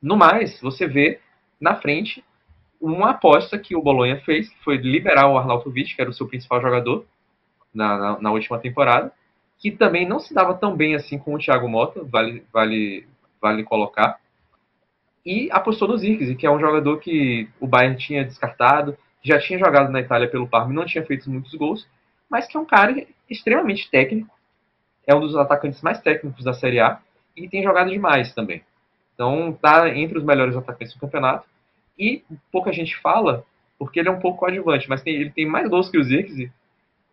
[0.00, 1.20] No mais, você vê
[1.62, 2.24] na frente
[2.80, 6.26] uma aposta que o Bolonha fez, que foi liberar o Arnautovic, que era o seu
[6.26, 7.06] principal jogador
[7.72, 9.12] na, na, na, última temporada,
[9.56, 13.06] que também não se dava tão bem assim com o Thiago Mota, vale, vale,
[13.40, 14.18] vale colocar,
[15.24, 19.56] e apostou no Zirkzee, que é um jogador que o Bayern tinha descartado, já tinha
[19.60, 21.88] jogado na Itália pelo Parma e não tinha feito muitos gols,
[22.28, 24.34] mas que é um cara extremamente técnico,
[25.06, 26.98] é um dos atacantes mais técnicos da Série A
[27.36, 28.64] e tem jogado demais também.
[29.14, 31.51] Então tá entre os melhores atacantes do campeonato
[31.98, 33.44] e pouca gente fala,
[33.78, 36.52] porque ele é um pouco coadjuvante, mas tem, ele tem mais gols que o Zirkzee.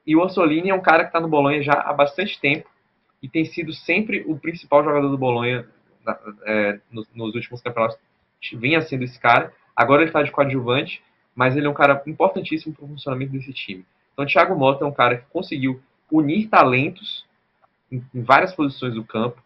[0.05, 2.67] E o Orsolini é um cara que está no Bolonha já há bastante tempo
[3.21, 5.65] e tem sido sempre o principal jogador do Bolonha
[6.45, 7.97] é, nos, nos, últimos campeonatos.
[8.53, 9.53] Vinha sendo esse cara.
[9.75, 11.03] Agora ele está de coadjuvante,
[11.35, 13.85] mas ele é um cara importantíssimo para o funcionamento desse time.
[14.13, 17.25] Então, o Thiago Mota é um cara que conseguiu unir talentos
[17.91, 19.41] em, em várias posições do campo.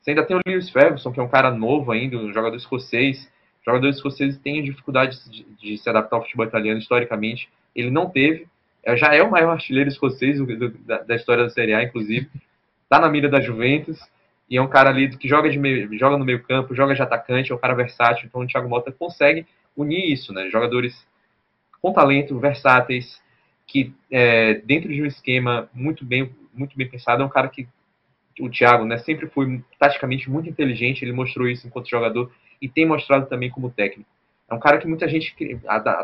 [0.00, 3.30] Você ainda tem o Lewis Ferguson, que é um cara novo ainda, um jogador escocês,
[3.66, 7.48] jogadores escoceses têm dificuldade de, de, se adaptar ao futebol italiano historicamente.
[7.74, 8.46] Ele não teve.
[8.84, 11.82] É, já é o maior artilheiro escocês do, do, da, da, história da Série A,
[11.82, 12.30] inclusive.
[12.84, 13.98] Está na mira da Juventus.
[14.48, 17.02] E é um cara ali que joga, de meio, joga no meio campo, joga de
[17.02, 18.26] atacante, é um cara versátil.
[18.26, 19.44] Então o Thiago Mota consegue
[19.76, 20.48] unir isso, né?
[20.48, 21.04] Jogadores
[21.82, 23.20] com talento, versáteis,
[23.66, 27.68] que é, dentro de um esquema muito bem, muito bem pensado, é um cara que
[28.40, 32.30] o Thiago, né, sempre foi taticamente muito inteligente, ele mostrou isso enquanto jogador
[32.60, 34.08] e tem mostrado também como técnico.
[34.48, 35.34] É um cara que muita gente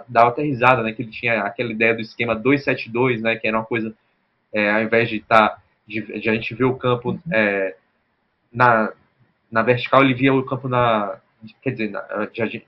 [0.09, 0.93] dava até risada, né?
[0.93, 3.37] Que ele tinha aquela ideia do esquema 2-7-2, né?
[3.37, 3.95] Que era uma coisa,
[4.53, 7.21] é, ao invés de estar, tá, de, de, a gente ver o campo uhum.
[7.33, 7.77] é,
[8.53, 8.93] na,
[9.51, 11.19] na vertical, ele via o campo na,
[11.63, 12.65] quer dizer, na, de,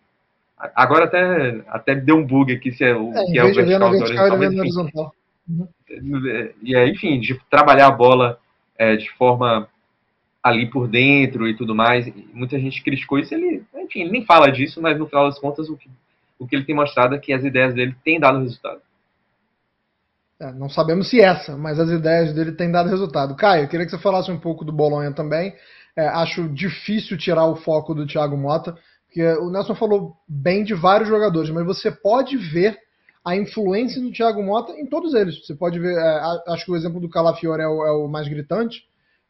[0.75, 3.91] agora até, até deu um bug aqui se é o é, que é o vertical,
[3.91, 5.15] vertical horizontal, horizontal.
[5.49, 5.69] Uhum.
[6.63, 8.39] E é, enfim, de trabalhar a bola
[8.79, 9.69] é, de forma
[10.43, 12.11] ali por dentro e tudo mais.
[12.33, 13.63] Muita gente criticou isso, ele,
[13.95, 15.89] enfim, ele nem fala disso, mas no final das contas o que,
[16.39, 18.81] o que ele tem mostrado é que as ideias dele têm dado resultado.
[20.41, 23.37] É, não sabemos se essa, mas as ideias dele têm dado resultado.
[23.37, 25.55] Caio, eu queria que você falasse um pouco do Bolonha também.
[25.97, 28.77] É, acho difícil tirar o foco do Thiago Mota,
[29.07, 32.77] porque o Nelson falou bem de vários jogadores, mas você pode ver
[33.25, 35.47] a influência do Thiago Mota em todos eles.
[35.47, 38.27] Você pode ver, é, acho que o exemplo do Calafiore é o, é o mais
[38.27, 38.83] gritante,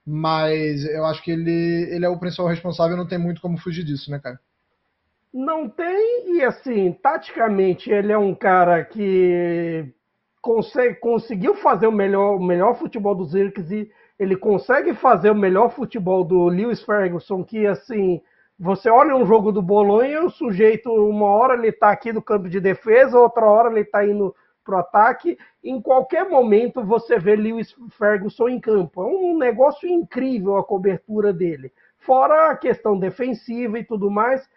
[0.06, 3.84] mas eu acho que ele, ele é o principal responsável, não tem muito como fugir
[3.84, 4.40] disso, né, cara?
[5.35, 9.85] Não tem, e assim, taticamente ele é um cara que
[10.41, 15.70] consegue, conseguiu fazer o melhor, o melhor futebol dos e ele consegue fazer o melhor
[15.70, 18.22] futebol do Lewis Ferguson, que assim,
[18.57, 22.49] você olha um jogo do Bolonha, o sujeito, uma hora ele tá aqui no campo
[22.49, 24.32] de defesa, outra hora ele tá indo
[24.62, 25.37] pro ataque.
[25.64, 29.03] Em qualquer momento você vê Lewis Ferguson em campo.
[29.03, 31.72] É um negócio incrível a cobertura dele.
[31.99, 34.49] Fora a questão defensiva e tudo mais.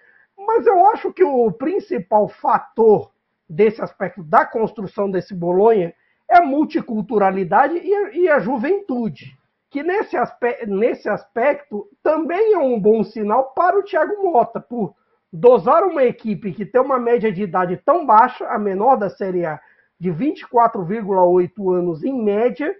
[0.47, 3.11] Mas eu acho que o principal fator
[3.49, 5.93] desse aspecto da construção desse Bolonha
[6.29, 9.37] é a multiculturalidade e a, e a juventude,
[9.69, 14.95] que nesse, aspe nesse aspecto também é um bom sinal para o Thiago Mota, por
[15.31, 19.45] dosar uma equipe que tem uma média de idade tão baixa, a menor da Série
[19.45, 19.59] A,
[19.99, 22.73] de 24,8 anos em média,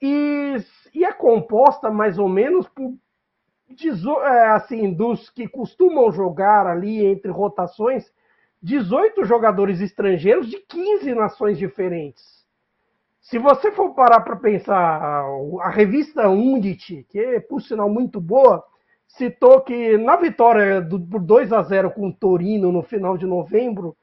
[0.00, 0.56] e,
[0.94, 2.94] e, é composta mais ou menos por
[4.54, 8.10] assim dos que costumam jogar ali entre rotações
[8.62, 12.46] 18 jogadores estrangeiros de 15 nações diferentes.
[13.20, 15.24] Se você for parar para pensar,
[15.60, 18.64] a revista Undit, que é por sinal muito boa,
[19.06, 23.26] citou que na vitória do, por 2 a 0 com o Torino no final de
[23.26, 23.96] novembro,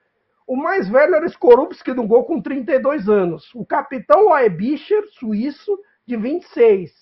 [0.47, 3.49] o mais velho era Skorupski no gol com 32 anos.
[3.55, 6.93] O capitão Aebischer, suíço, de 26.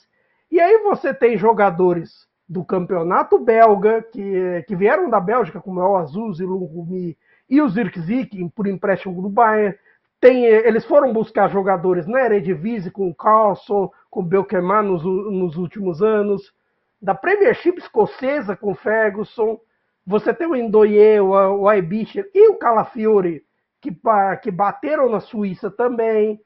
[0.49, 5.87] E aí você tem jogadores do campeonato belga, que, que vieram da Bélgica, como é
[5.87, 7.17] o Azuz e Lungumi,
[7.49, 9.77] e o Zirkzee, por empréstimo do Bayern.
[10.19, 15.57] Tem, eles foram buscar jogadores na Eredivisie com o Carlson, com o Belkeman nos, nos
[15.57, 16.53] últimos anos.
[17.01, 19.59] Da Premiership escocesa com o Ferguson.
[20.07, 23.43] Você tem o Endoye, o, o Aibischer e o Calafiore,
[23.81, 23.93] que,
[24.41, 26.39] que bateram na Suíça também.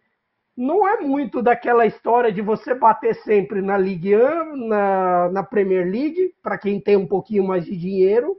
[0.57, 5.85] Não é muito daquela história de você bater sempre na Ligue 1, na, na Premier
[5.85, 8.35] League, para quem tem um pouquinho mais de dinheiro,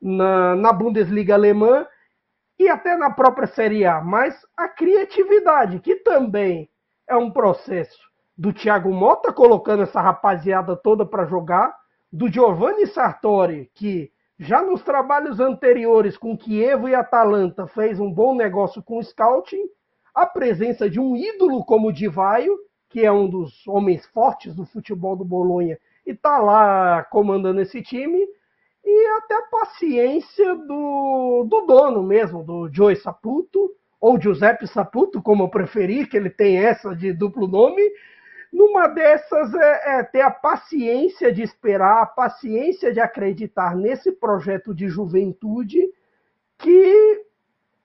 [0.00, 1.84] na, na Bundesliga alemã
[2.60, 6.70] e até na própria Série A, mas a criatividade, que também
[7.08, 7.98] é um processo
[8.36, 11.74] do Thiago Mota colocando essa rapaziada toda para jogar,
[12.12, 18.32] do Giovanni Sartori, que já nos trabalhos anteriores com Kievo e Atalanta fez um bom
[18.32, 19.68] negócio com o scouting,
[20.22, 22.58] a presença de um ídolo como o Divaio,
[22.88, 27.82] que é um dos homens fortes do futebol do Bolonha e está lá comandando esse
[27.82, 28.18] time,
[28.84, 35.44] e até a paciência do, do dono mesmo, do Joey Saputo, ou Giuseppe Saputo, como
[35.44, 37.82] eu preferi, que ele tem essa de duplo nome.
[38.52, 44.74] Numa dessas é, é ter a paciência de esperar, a paciência de acreditar nesse projeto
[44.74, 45.92] de juventude
[46.56, 47.24] que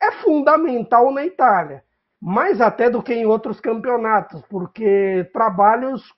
[0.02, 1.84] é fundamental na Itália,
[2.26, 6.10] mais até do que em outros campeonatos, porque trabalhos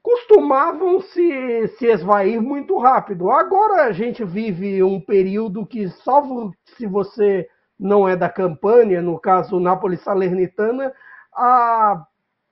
[0.00, 3.28] costumavam se, se esvair muito rápido.
[3.28, 9.18] Agora a gente vive um período que, salvo se você não é da campanha, no
[9.18, 10.92] caso Nápoles Salernitana,
[11.34, 12.06] a,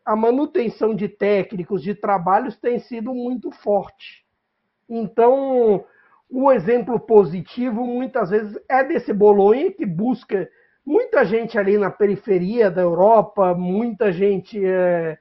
[0.04, 4.26] a manutenção de técnicos, de trabalhos tem sido muito forte.
[4.88, 5.84] Então,
[6.28, 10.50] o exemplo positivo muitas vezes é desse Bolonha que busca
[10.90, 14.60] muita gente ali na periferia da Europa, muita gente.
[14.64, 15.16] É,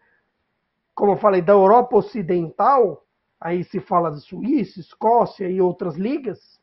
[0.95, 3.05] como eu falei, da Europa Ocidental,
[3.39, 6.59] aí se fala de Suíça, Escócia e outras ligas,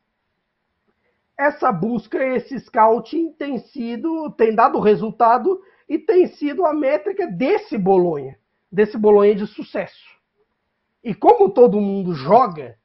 [1.37, 7.77] essa busca, esse scouting tem sido, tem dado resultado e tem sido a métrica desse
[7.77, 8.37] Bolonha,
[8.69, 10.05] desse Bolonha de sucesso.
[11.03, 12.77] E como todo mundo joga,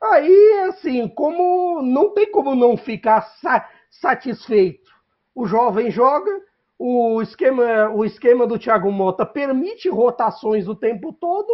[0.00, 4.90] aí assim, como não tem como não ficar sa satisfeito.
[5.34, 6.30] O jovem joga,
[6.78, 11.50] o esquema, o esquema do Thiago Mota permite rotações o tempo todo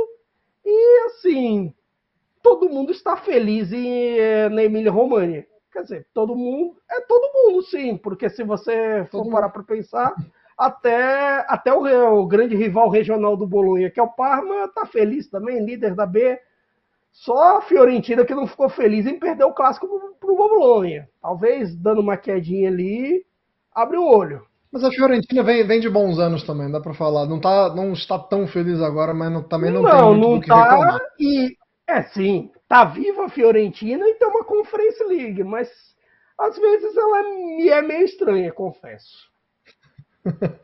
[0.65, 1.75] e assim
[2.43, 5.47] todo mundo está feliz em, eh, na Emília România.
[5.73, 9.63] Quer dizer, todo mundo é todo mundo sim, porque se você for todo parar para
[9.63, 10.15] pensar,
[10.57, 15.29] até até o, o, grande rival regional do Bolonha, que é o Parma, está feliz
[15.29, 16.41] também, líder da B.
[17.13, 21.09] Só a Fiorentina que não ficou feliz em perder o clássico para o Bolonha.
[21.21, 23.25] Talvez dando uma quedinha ali,
[23.75, 24.47] abre o olho.
[24.71, 27.27] Mas a Fiorentina vem, vem de bons anos também, dá para falar.
[27.27, 30.35] Não, tá, não está tão feliz agora, mas não, também não, não tem muito não
[30.35, 31.01] do que tá, reclamar.
[31.19, 31.57] E,
[31.87, 35.71] é sim, tá viva a Fiorentina e tem uma Conference League, mas
[36.39, 39.29] às vezes ela me é meio estranha, confesso.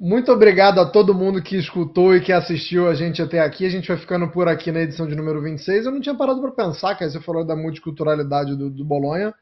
[0.00, 3.66] Muito obrigado a todo mundo que escutou e que assistiu a gente até aqui.
[3.66, 5.86] A gente vai ficando por aqui na edição de número 26.
[5.86, 9.34] Eu não tinha parado para pensar, que você falou da multiculturalidade do, do Bolonha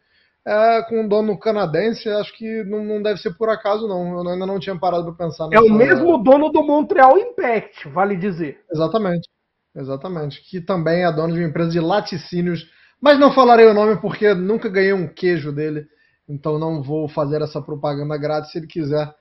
[0.47, 4.23] é, com um dono canadense, acho que não, não, deve ser por acaso, não.
[4.23, 5.61] Eu ainda não tinha parado para pensar nessa...
[5.61, 8.61] É o mesmo dono do Montreal Impact, vale dizer.
[8.71, 9.29] Exatamente.
[9.75, 10.41] Exatamente.
[10.49, 12.71] Que também é dono de uma empresa de laticínios,
[13.01, 15.85] mas não falarei o nome porque nunca ganhei um queijo dele,
[16.29, 18.53] então não vou fazer essa propaganda grátis.
[18.53, 19.13] Se ele quiser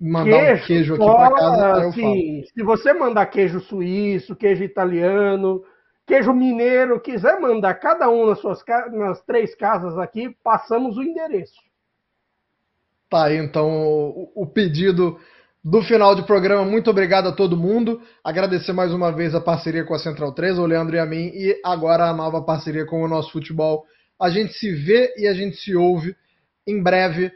[0.00, 2.14] mandar queijo, um queijo aqui para casa, eu falo.
[2.54, 5.62] Se você mandar queijo suíço, queijo italiano,
[6.10, 8.58] Queijo Mineiro, quiser mandar cada um nas suas
[8.90, 11.54] nas três casas aqui, passamos o endereço.
[13.08, 15.20] Tá então, o, o pedido
[15.62, 16.64] do final de programa.
[16.64, 18.02] Muito obrigado a todo mundo.
[18.24, 21.30] Agradecer mais uma vez a parceria com a Central 3, o Leandro e a mim,
[21.32, 23.86] e agora a nova parceria com o nosso futebol
[24.18, 26.16] A gente se vê e a gente se ouve
[26.66, 27.30] em breve,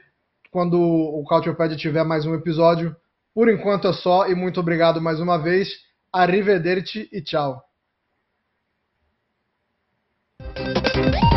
[0.51, 2.97] quando o Culturepedia tiver mais um episódio.
[3.33, 5.69] Por enquanto é só, e muito obrigado mais uma vez.
[6.13, 7.63] Arrivederci e tchau.
[10.97, 11.34] you